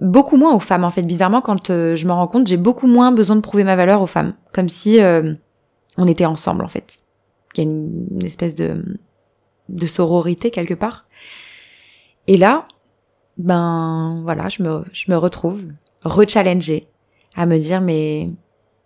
beaucoup 0.00 0.36
moins 0.36 0.54
aux 0.54 0.60
femmes 0.60 0.84
en 0.84 0.90
fait 0.90 1.02
bizarrement 1.02 1.40
quand 1.40 1.70
euh, 1.70 1.96
je 1.96 2.06
me 2.06 2.12
rends 2.12 2.28
compte 2.28 2.46
j'ai 2.46 2.56
beaucoup 2.56 2.86
moins 2.86 3.10
besoin 3.10 3.34
de 3.34 3.40
prouver 3.40 3.64
ma 3.64 3.74
valeur 3.74 4.00
aux 4.02 4.06
femmes 4.06 4.34
comme 4.52 4.68
si 4.68 5.00
on 5.96 6.06
était 6.06 6.26
ensemble 6.26 6.64
en 6.64 6.68
fait. 6.68 7.00
Il 7.54 7.58
y 7.58 7.60
a 7.66 7.70
une, 7.70 8.24
espèce 8.24 8.54
de, 8.54 8.98
de 9.68 9.86
sororité 9.86 10.50
quelque 10.50 10.74
part. 10.74 11.06
Et 12.26 12.36
là, 12.36 12.66
ben 13.38 14.20
voilà, 14.22 14.48
je 14.48 14.62
me, 14.62 14.84
je 14.92 15.10
me 15.10 15.16
retrouve 15.16 15.62
rechallengée 16.04 16.88
à 17.36 17.46
me 17.46 17.58
dire 17.58 17.80
mais 17.80 18.28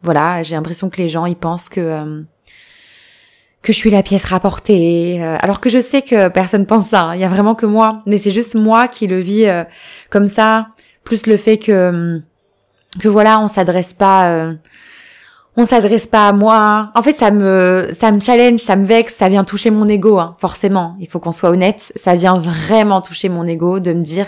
voilà, 0.03 0.43
j'ai 0.43 0.55
l'impression 0.55 0.91
que 0.91 0.99
les 0.99 1.09
gens 1.09 1.27
ils 1.27 1.37
pensent 1.37 1.69
que 1.69 1.81
euh, 1.81 2.23
que 3.63 3.73
je 3.73 3.79
suis 3.79 3.91
la 3.91 4.03
pièce 4.03 4.25
rapportée, 4.25 5.23
euh, 5.23 5.39
alors 5.41 5.61
que 5.61 5.71
je 5.71 5.81
sais 5.81 6.03
que 6.03 6.29
personne 6.29 6.67
pense 6.67 6.89
ça. 6.89 7.05
Hein. 7.05 7.15
Il 7.15 7.21
y 7.23 7.25
a 7.25 7.29
vraiment 7.29 7.55
que 7.55 7.65
moi, 7.65 8.03
mais 8.05 8.19
c'est 8.19 8.31
juste 8.31 8.55
moi 8.55 8.89
qui 8.89 9.07
le 9.07 9.19
vis 9.19 9.47
euh, 9.47 9.65
comme 10.11 10.27
ça, 10.27 10.69
plus 11.03 11.27
le 11.27 11.37
fait 11.37 11.59
que 11.59 12.21
que 13.01 13.09
voilà, 13.09 13.41
on 13.41 13.49
s'adresse 13.49 13.93
pas 13.93 14.55
on 15.57 15.65
s'adresse 15.65 16.07
pas 16.07 16.29
à 16.29 16.33
moi. 16.33 16.91
En 16.95 17.03
fait, 17.03 17.15
ça 17.17 17.31
me, 17.31 17.91
ça 17.99 18.11
me 18.11 18.21
challenge, 18.21 18.61
ça 18.61 18.77
me 18.77 18.85
vexe, 18.85 19.15
ça 19.15 19.29
vient 19.29 19.45
toucher 19.45 19.71
mon 19.71 19.89
ego, 19.89 20.19
hein, 20.19 20.37
forcément. 20.41 20.97
Il 21.01 21.09
faut 21.09 21.21
qu'on 21.21 21.33
soit 21.33 21.51
honnête. 21.51 21.93
Ça 21.97 22.15
vient 22.15 22.39
vraiment 22.39 23.01
toucher 23.01 23.29
mon 23.29 23.45
ego 23.45 23.79
de 23.79 23.93
me 23.93 24.03
dire, 24.03 24.27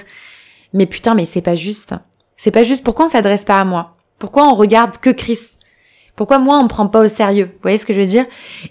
mais 0.72 0.86
putain, 0.86 1.14
mais 1.14 1.24
c'est 1.24 1.42
pas 1.42 1.56
juste. 1.56 1.94
C'est 2.36 2.50
pas 2.50 2.62
juste. 2.62 2.84
Pourquoi 2.84 3.06
on 3.06 3.08
s'adresse 3.08 3.44
pas 3.44 3.60
à 3.60 3.64
moi? 3.64 3.96
Pourquoi 4.18 4.46
on 4.48 4.54
regarde 4.54 4.98
que 4.98 5.10
Chris? 5.10 5.40
Pourquoi 6.14 6.38
moi 6.38 6.58
on 6.58 6.62
me 6.62 6.68
prend 6.68 6.86
pas 6.86 7.04
au 7.04 7.08
sérieux? 7.08 7.50
Vous 7.52 7.62
voyez 7.62 7.76
ce 7.76 7.84
que 7.84 7.92
je 7.92 8.00
veux 8.00 8.06
dire? 8.06 8.24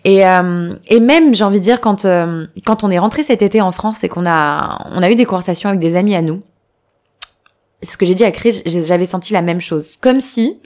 Et 0.04 0.26
euh, 0.26 0.74
et 0.88 1.00
même 1.00 1.36
j'ai 1.36 1.44
envie 1.44 1.60
de 1.60 1.63
dire 1.63 1.80
quand 1.80 2.04
euh, 2.06 2.48
quand 2.65 2.84
on 2.84 2.89
est 2.89 2.98
rentré 2.98 3.22
cet 3.22 3.44
été 3.44 3.62
en 3.62 3.72
France 3.72 4.04
et 4.04 4.10
qu'on 4.10 4.26
a 4.26 4.88
on 4.91 5.04
a 5.04 5.12
eu 5.12 5.15
des 5.15 5.26
conversations 5.26 5.70
avec 5.70 5.80
des 5.80 5.96
amis 5.96 6.15
à 6.15 6.24
nous. 6.24 6.39
C'est 7.84 7.91
ce 7.91 7.98
que 7.98 8.06
j'ai 8.08 8.15
dit 8.15 8.24
à 8.24 8.32
Chris. 8.32 8.63
J'avais 8.65 9.06
senti 9.06 9.32
la 9.32 9.44
même 9.44 9.62
chose, 9.62 9.96
comme 10.02 10.22
si 10.22 10.60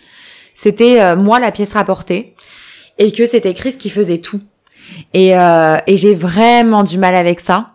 c'était 0.62 1.02
euh, 1.02 1.16
moi 1.16 1.40
la 1.40 1.54
pièce 1.54 1.72
rapportée 1.72 2.36
et 2.98 3.14
que 3.14 3.26
c'était 3.26 3.54
Chris 3.54 3.78
qui 3.78 3.90
faisait 3.90 4.18
tout. 4.18 4.42
Et, 5.14 5.38
euh, 5.38 5.78
et 5.88 5.96
j'ai 5.96 6.14
vraiment 6.14 6.84
du 6.84 6.98
mal 6.98 7.16
avec 7.16 7.40
ça. 7.40 7.68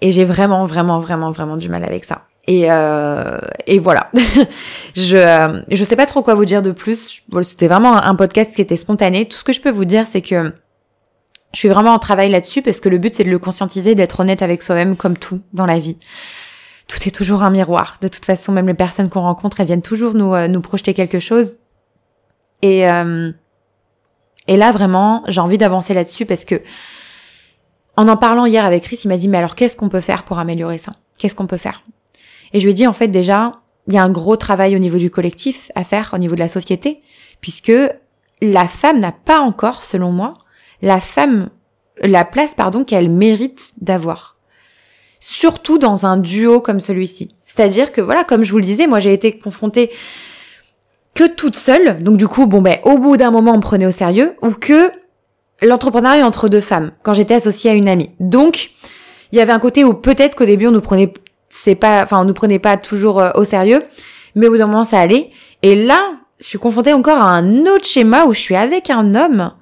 Et 0.00 0.12
j'ai 0.12 0.24
vraiment, 0.24 0.64
vraiment, 0.64 1.00
vraiment, 1.00 1.32
vraiment 1.32 1.56
du 1.56 1.68
mal 1.68 1.82
avec 1.82 2.04
ça. 2.04 2.26
Et, 2.46 2.70
euh, 2.70 3.38
et 3.66 3.80
voilà. 3.80 4.08
je 4.94 5.62
je 5.68 5.84
sais 5.84 5.96
pas 5.96 6.06
trop 6.06 6.22
quoi 6.22 6.34
vous 6.34 6.44
dire 6.44 6.62
de 6.62 6.70
plus. 6.70 7.24
C'était 7.42 7.66
vraiment 7.66 7.96
un 8.00 8.14
podcast 8.14 8.54
qui 8.54 8.60
était 8.60 8.76
spontané. 8.76 9.26
Tout 9.26 9.38
ce 9.38 9.42
que 9.42 9.52
je 9.52 9.60
peux 9.60 9.72
vous 9.72 9.84
dire, 9.84 10.06
c'est 10.06 10.22
que 10.22 10.52
je 11.52 11.58
suis 11.58 11.68
vraiment 11.68 11.90
en 11.90 11.98
travail 11.98 12.30
là-dessus 12.30 12.62
parce 12.62 12.78
que 12.78 12.88
le 12.88 12.98
but 12.98 13.16
c'est 13.16 13.24
de 13.24 13.30
le 13.30 13.40
conscientiser, 13.40 13.96
d'être 13.96 14.20
honnête 14.20 14.42
avec 14.42 14.62
soi-même 14.62 14.94
comme 14.94 15.18
tout 15.18 15.40
dans 15.52 15.66
la 15.66 15.80
vie. 15.80 15.96
Tout 16.86 16.98
est 17.04 17.10
toujours 17.10 17.42
un 17.42 17.50
miroir. 17.50 17.98
De 18.00 18.06
toute 18.06 18.24
façon, 18.24 18.52
même 18.52 18.68
les 18.68 18.74
personnes 18.74 19.08
qu'on 19.08 19.22
rencontre, 19.22 19.58
elles 19.58 19.66
viennent 19.66 19.82
toujours 19.82 20.14
nous 20.14 20.36
nous 20.46 20.60
projeter 20.60 20.94
quelque 20.94 21.18
chose. 21.18 21.58
Et, 22.62 22.88
euh, 22.88 23.32
et 24.48 24.56
là, 24.56 24.72
vraiment, 24.72 25.24
j'ai 25.28 25.40
envie 25.40 25.58
d'avancer 25.58 25.94
là-dessus 25.94 26.26
parce 26.26 26.44
que, 26.44 26.62
en 27.96 28.08
en 28.08 28.16
parlant 28.16 28.46
hier 28.46 28.64
avec 28.64 28.84
Chris, 28.84 29.00
il 29.04 29.08
m'a 29.08 29.16
dit, 29.16 29.28
mais 29.28 29.38
alors 29.38 29.54
qu'est-ce 29.54 29.76
qu'on 29.76 29.88
peut 29.88 30.00
faire 30.00 30.24
pour 30.24 30.38
améliorer 30.38 30.78
ça? 30.78 30.94
Qu'est-ce 31.18 31.34
qu'on 31.34 31.46
peut 31.46 31.56
faire? 31.56 31.82
Et 32.52 32.60
je 32.60 32.64
lui 32.64 32.70
ai 32.70 32.74
dit, 32.74 32.86
en 32.86 32.92
fait, 32.92 33.08
déjà, 33.08 33.60
il 33.88 33.94
y 33.94 33.98
a 33.98 34.02
un 34.02 34.10
gros 34.10 34.36
travail 34.36 34.76
au 34.76 34.78
niveau 34.78 34.98
du 34.98 35.10
collectif 35.10 35.70
à 35.74 35.84
faire, 35.84 36.10
au 36.14 36.18
niveau 36.18 36.34
de 36.34 36.40
la 36.40 36.48
société, 36.48 37.00
puisque 37.40 37.72
la 38.40 38.68
femme 38.68 39.00
n'a 39.00 39.12
pas 39.12 39.40
encore, 39.40 39.84
selon 39.84 40.10
moi, 40.12 40.34
la 40.80 41.00
femme, 41.00 41.50
la 42.00 42.24
place, 42.24 42.54
pardon, 42.54 42.84
qu'elle 42.84 43.10
mérite 43.10 43.72
d'avoir. 43.80 44.36
Surtout 45.20 45.78
dans 45.78 46.06
un 46.06 46.16
duo 46.16 46.60
comme 46.60 46.80
celui-ci. 46.80 47.28
C'est-à-dire 47.46 47.92
que, 47.92 48.00
voilà, 48.00 48.24
comme 48.24 48.44
je 48.44 48.50
vous 48.50 48.58
le 48.58 48.64
disais, 48.64 48.86
moi 48.86 48.98
j'ai 48.98 49.12
été 49.12 49.38
confrontée 49.38 49.90
que 51.14 51.24
toute 51.24 51.56
seule, 51.56 52.02
donc 52.02 52.16
du 52.16 52.26
coup, 52.26 52.46
bon 52.46 52.62
ben, 52.62 52.78
au 52.84 52.98
bout 52.98 53.16
d'un 53.16 53.30
moment, 53.30 53.52
on 53.52 53.56
me 53.56 53.62
prenait 53.62 53.86
au 53.86 53.90
sérieux, 53.90 54.34
ou 54.42 54.50
que 54.50 54.90
l'entrepreneuriat 55.62 56.26
entre 56.26 56.48
deux 56.48 56.60
femmes, 56.60 56.92
quand 57.02 57.14
j'étais 57.14 57.34
associée 57.34 57.70
à 57.70 57.74
une 57.74 57.88
amie. 57.88 58.10
Donc, 58.20 58.70
il 59.30 59.38
y 59.38 59.40
avait 59.40 59.52
un 59.52 59.58
côté 59.58 59.84
où 59.84 59.94
peut-être 59.94 60.36
qu'au 60.36 60.44
début, 60.44 60.66
on 60.66 60.72
nous 60.72 60.80
prenait, 60.80 61.12
c'est 61.50 61.74
pas, 61.74 62.02
enfin, 62.02 62.20
on 62.20 62.24
nous 62.24 62.34
prenait 62.34 62.58
pas 62.58 62.76
toujours 62.76 63.20
euh, 63.20 63.30
au 63.34 63.44
sérieux, 63.44 63.82
mais 64.34 64.46
au 64.46 64.50
bout 64.50 64.58
d'un 64.58 64.66
moment, 64.66 64.84
ça 64.84 65.00
allait. 65.00 65.30
Et 65.62 65.74
là, 65.74 65.98
je 66.40 66.46
suis 66.46 66.58
confrontée 66.58 66.92
encore 66.92 67.18
à 67.18 67.30
un 67.30 67.66
autre 67.66 67.86
schéma 67.86 68.24
où 68.24 68.34
je 68.34 68.40
suis 68.40 68.56
avec 68.56 68.90
un 68.90 69.14
homme. 69.14 69.52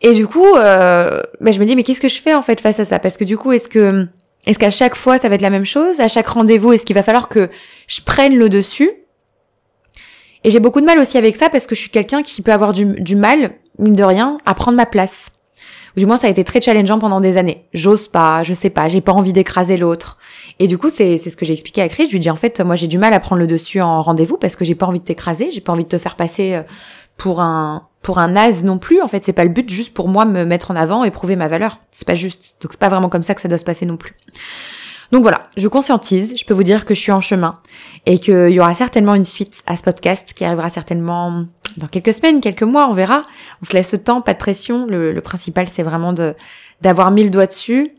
Et 0.00 0.12
du 0.12 0.26
coup, 0.26 0.54
euh, 0.56 1.20
ben, 1.40 1.52
je 1.52 1.60
me 1.60 1.64
dis, 1.64 1.76
mais 1.76 1.82
qu'est-ce 1.82 2.00
que 2.00 2.08
je 2.08 2.20
fais 2.20 2.34
en 2.34 2.42
fait 2.42 2.60
face 2.60 2.80
à 2.80 2.84
ça? 2.84 2.98
Parce 2.98 3.16
que 3.16 3.24
du 3.24 3.38
coup, 3.38 3.52
est-ce 3.52 3.68
que, 3.68 4.06
est-ce 4.46 4.58
qu'à 4.58 4.70
chaque 4.70 4.96
fois, 4.96 5.18
ça 5.18 5.28
va 5.28 5.36
être 5.36 5.42
la 5.42 5.50
même 5.50 5.64
chose? 5.64 6.00
À 6.00 6.08
chaque 6.08 6.26
rendez-vous, 6.26 6.72
est-ce 6.72 6.84
qu'il 6.84 6.94
va 6.94 7.02
falloir 7.02 7.28
que 7.28 7.48
je 7.86 8.00
prenne 8.00 8.36
le 8.36 8.48
dessus? 8.48 8.90
Et 10.44 10.50
j'ai 10.50 10.60
beaucoup 10.60 10.80
de 10.80 10.86
mal 10.86 10.98
aussi 10.98 11.18
avec 11.18 11.36
ça 11.36 11.48
parce 11.48 11.66
que 11.66 11.74
je 11.74 11.80
suis 11.80 11.90
quelqu'un 11.90 12.22
qui 12.22 12.42
peut 12.42 12.52
avoir 12.52 12.72
du, 12.72 13.00
du 13.00 13.16
mal, 13.16 13.52
mine 13.78 13.94
de 13.94 14.04
rien, 14.04 14.38
à 14.44 14.54
prendre 14.54 14.76
ma 14.76 14.86
place. 14.86 15.32
Ou 15.96 16.00
du 16.00 16.06
moins, 16.06 16.16
ça 16.16 16.26
a 16.26 16.30
été 16.30 16.44
très 16.44 16.60
challengeant 16.60 16.98
pendant 16.98 17.20
des 17.20 17.36
années. 17.36 17.66
J'ose 17.72 18.08
pas, 18.08 18.42
je 18.42 18.52
sais 18.52 18.70
pas, 18.70 18.88
j'ai 18.88 19.00
pas 19.00 19.12
envie 19.12 19.32
d'écraser 19.32 19.76
l'autre. 19.76 20.18
Et 20.58 20.66
du 20.66 20.76
coup, 20.78 20.90
c'est 20.90 21.18
ce 21.18 21.36
que 21.36 21.44
j'ai 21.44 21.52
expliqué 21.52 21.82
à 21.82 21.88
Chris. 21.88 22.06
Je 22.06 22.12
lui 22.12 22.20
dis 22.20 22.30
en 22.30 22.36
fait, 22.36 22.60
moi 22.60 22.76
j'ai 22.76 22.86
du 22.86 22.98
mal 22.98 23.12
à 23.12 23.20
prendre 23.20 23.40
le 23.40 23.46
dessus 23.46 23.80
en 23.80 24.02
rendez-vous 24.02 24.36
parce 24.36 24.56
que 24.56 24.64
j'ai 24.64 24.74
pas 24.74 24.86
envie 24.86 25.00
de 25.00 25.04
t'écraser, 25.04 25.50
j'ai 25.50 25.60
pas 25.60 25.72
envie 25.72 25.84
de 25.84 25.88
te 25.88 25.98
faire 25.98 26.16
passer 26.16 26.54
euh, 26.54 26.62
pour 27.16 27.40
un 27.40 27.88
pour 28.02 28.18
un 28.18 28.28
naze 28.28 28.64
non 28.64 28.78
plus. 28.78 29.00
En 29.00 29.08
fait, 29.08 29.24
c'est 29.24 29.32
pas 29.32 29.44
le 29.44 29.50
but, 29.50 29.70
juste 29.70 29.94
pour 29.94 30.08
moi 30.08 30.26
me 30.26 30.44
mettre 30.44 30.70
en 30.70 30.76
avant 30.76 31.04
et 31.04 31.10
prouver 31.10 31.36
ma 31.36 31.48
valeur. 31.48 31.78
C'est 31.90 32.06
pas 32.06 32.14
juste. 32.14 32.56
Donc 32.60 32.72
c'est 32.72 32.80
pas 32.80 32.88
vraiment 32.88 33.08
comme 33.08 33.22
ça 33.22 33.34
que 33.34 33.40
ça 33.40 33.48
doit 33.48 33.58
se 33.58 33.64
passer 33.64 33.86
non 33.86 33.96
plus. 33.96 34.14
Donc 35.14 35.22
voilà, 35.22 35.48
je 35.56 35.68
conscientise, 35.68 36.34
je 36.36 36.44
peux 36.44 36.54
vous 36.54 36.64
dire 36.64 36.84
que 36.84 36.92
je 36.92 36.98
suis 36.98 37.12
en 37.12 37.20
chemin 37.20 37.60
et 38.04 38.18
qu'il 38.18 38.50
y 38.50 38.58
aura 38.58 38.74
certainement 38.74 39.14
une 39.14 39.24
suite 39.24 39.62
à 39.64 39.76
ce 39.76 39.82
podcast 39.84 40.32
qui 40.34 40.44
arrivera 40.44 40.70
certainement 40.70 41.44
dans 41.76 41.86
quelques 41.86 42.14
semaines, 42.14 42.40
quelques 42.40 42.64
mois, 42.64 42.88
on 42.90 42.94
verra. 42.94 43.22
On 43.62 43.64
se 43.64 43.72
laisse 43.74 43.92
le 43.92 44.02
temps, 44.02 44.22
pas 44.22 44.32
de 44.32 44.38
pression. 44.38 44.86
Le, 44.86 45.12
le 45.12 45.20
principal, 45.20 45.68
c'est 45.68 45.84
vraiment 45.84 46.14
de 46.14 46.34
d'avoir 46.80 47.12
mis 47.12 47.22
le 47.22 47.30
doigt 47.30 47.46
dessus 47.46 47.92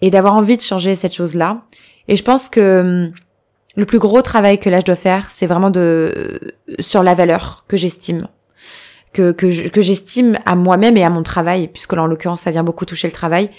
et 0.00 0.08
d'avoir 0.08 0.32
envie 0.32 0.56
de 0.56 0.62
changer 0.62 0.96
cette 0.96 1.12
chose-là. 1.12 1.64
Et 2.08 2.16
je 2.16 2.22
pense 2.22 2.48
que 2.48 2.80
hum, 2.80 3.12
le 3.76 3.84
plus 3.84 3.98
gros 3.98 4.22
travail 4.22 4.58
que 4.58 4.70
là 4.70 4.80
je 4.80 4.86
dois 4.86 4.96
faire, 4.96 5.30
c'est 5.30 5.46
vraiment 5.46 5.68
de 5.68 6.40
sur 6.78 7.02
la 7.02 7.12
valeur 7.12 7.66
que 7.68 7.76
j'estime, 7.76 8.26
que 9.12 9.32
que 9.32 9.82
j'estime 9.82 10.38
à 10.46 10.54
moi-même 10.56 10.96
et 10.96 11.04
à 11.04 11.10
mon 11.10 11.24
travail, 11.24 11.68
puisque 11.68 11.92
là 11.92 12.04
en 12.04 12.06
l'occurrence 12.06 12.40
ça 12.40 12.50
vient 12.50 12.64
beaucoup 12.64 12.86
toucher 12.86 13.08
le 13.08 13.12
travail. 13.12 13.50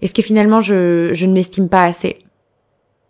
Est-ce 0.00 0.12
que 0.12 0.22
finalement 0.22 0.60
je 0.60 1.10
je 1.12 1.26
ne 1.26 1.34
m'estime 1.34 1.68
pas 1.68 1.84
assez 1.84 2.24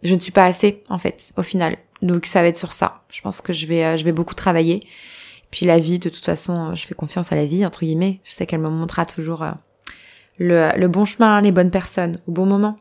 Je 0.02 0.14
ne 0.14 0.20
suis 0.20 0.32
pas 0.32 0.44
assez 0.44 0.82
en 0.88 0.98
fait 0.98 1.32
au 1.36 1.42
final. 1.42 1.76
Donc 2.00 2.26
ça 2.26 2.42
va 2.42 2.48
être 2.48 2.56
sur 2.56 2.72
ça. 2.72 3.02
Je 3.10 3.20
pense 3.20 3.40
que 3.40 3.52
je 3.52 3.66
vais 3.66 3.84
euh, 3.84 3.96
je 3.96 4.04
vais 4.04 4.12
beaucoup 4.12 4.34
travailler. 4.34 4.86
Puis 5.50 5.66
la 5.66 5.78
vie, 5.78 5.98
de 5.98 6.08
toute 6.08 6.24
façon, 6.24 6.74
je 6.74 6.86
fais 6.86 6.94
confiance 6.94 7.30
à 7.30 7.36
la 7.36 7.44
vie 7.44 7.64
entre 7.64 7.80
guillemets. 7.80 8.20
Je 8.24 8.32
sais 8.32 8.46
qu'elle 8.46 8.60
me 8.60 8.70
montrera 8.70 9.04
toujours 9.04 9.42
euh, 9.42 9.52
le, 10.38 10.86
bon 10.86 11.04
chemin, 11.04 11.40
les 11.40 11.52
bonnes 11.52 11.70
personnes 11.70 12.18
au 12.26 12.32
bon 12.32 12.46
moment. 12.46 12.78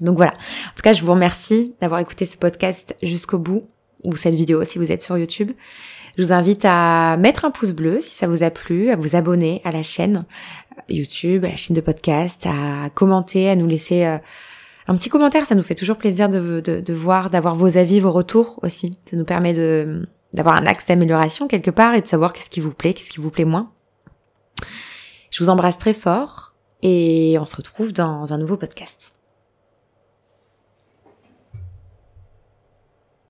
Donc 0.00 0.16
voilà. 0.16 0.32
En 0.32 0.74
tout 0.74 0.82
cas, 0.82 0.94
je 0.94 1.04
vous 1.04 1.12
remercie 1.12 1.74
d'avoir 1.80 2.00
écouté 2.00 2.24
ce 2.24 2.36
podcast 2.38 2.96
jusqu'au 3.02 3.38
bout, 3.38 3.68
ou 4.04 4.16
cette 4.16 4.34
vidéo 4.34 4.64
si 4.64 4.78
vous 4.78 4.90
êtes 4.90 5.02
sur 5.02 5.18
YouTube. 5.18 5.52
Je 6.16 6.22
vous 6.22 6.32
invite 6.32 6.64
à 6.64 7.16
mettre 7.16 7.44
un 7.44 7.50
pouce 7.50 7.72
bleu 7.72 8.00
si 8.00 8.14
ça 8.14 8.26
vous 8.26 8.42
a 8.42 8.50
plu, 8.50 8.90
à 8.90 8.96
vous 8.96 9.14
abonner 9.14 9.60
à 9.64 9.70
la 9.70 9.82
chaîne 9.82 10.24
YouTube, 10.88 11.44
à 11.44 11.48
la 11.48 11.56
chaîne 11.56 11.76
de 11.76 11.80
podcast, 11.80 12.46
à 12.46 12.90
commenter, 12.90 13.48
à 13.48 13.56
nous 13.56 13.66
laisser 13.66 14.04
euh, 14.04 14.18
un 14.88 14.96
petit 14.96 15.10
commentaire. 15.10 15.46
Ça 15.46 15.54
nous 15.54 15.62
fait 15.62 15.74
toujours 15.74 15.96
plaisir 15.96 16.28
de, 16.28 16.92
voir, 16.92 17.30
d'avoir 17.30 17.54
vos 17.54 17.76
avis, 17.76 18.00
vos 18.00 18.12
retours 18.12 18.58
aussi. 18.62 18.98
Ça 19.08 19.16
nous 19.16 19.24
permet 19.24 19.52
de 19.52 20.08
d'avoir 20.34 20.60
un 20.60 20.66
axe 20.66 20.84
d'amélioration 20.84 21.48
quelque 21.48 21.70
part 21.70 21.94
et 21.94 22.02
de 22.02 22.06
savoir 22.06 22.34
qu'est-ce 22.34 22.50
qui 22.50 22.60
vous 22.60 22.72
plaît, 22.72 22.92
qu'est-ce 22.92 23.08
qui 23.08 23.20
vous 23.20 23.30
plaît 23.30 23.46
moins. 23.46 23.70
Je 25.30 25.42
vous 25.42 25.48
embrasse 25.48 25.78
très 25.78 25.94
fort 25.94 26.54
et 26.82 27.38
on 27.40 27.46
se 27.46 27.56
retrouve 27.56 27.94
dans 27.94 28.30
un 28.32 28.36
nouveau 28.36 28.58
podcast. 28.58 29.17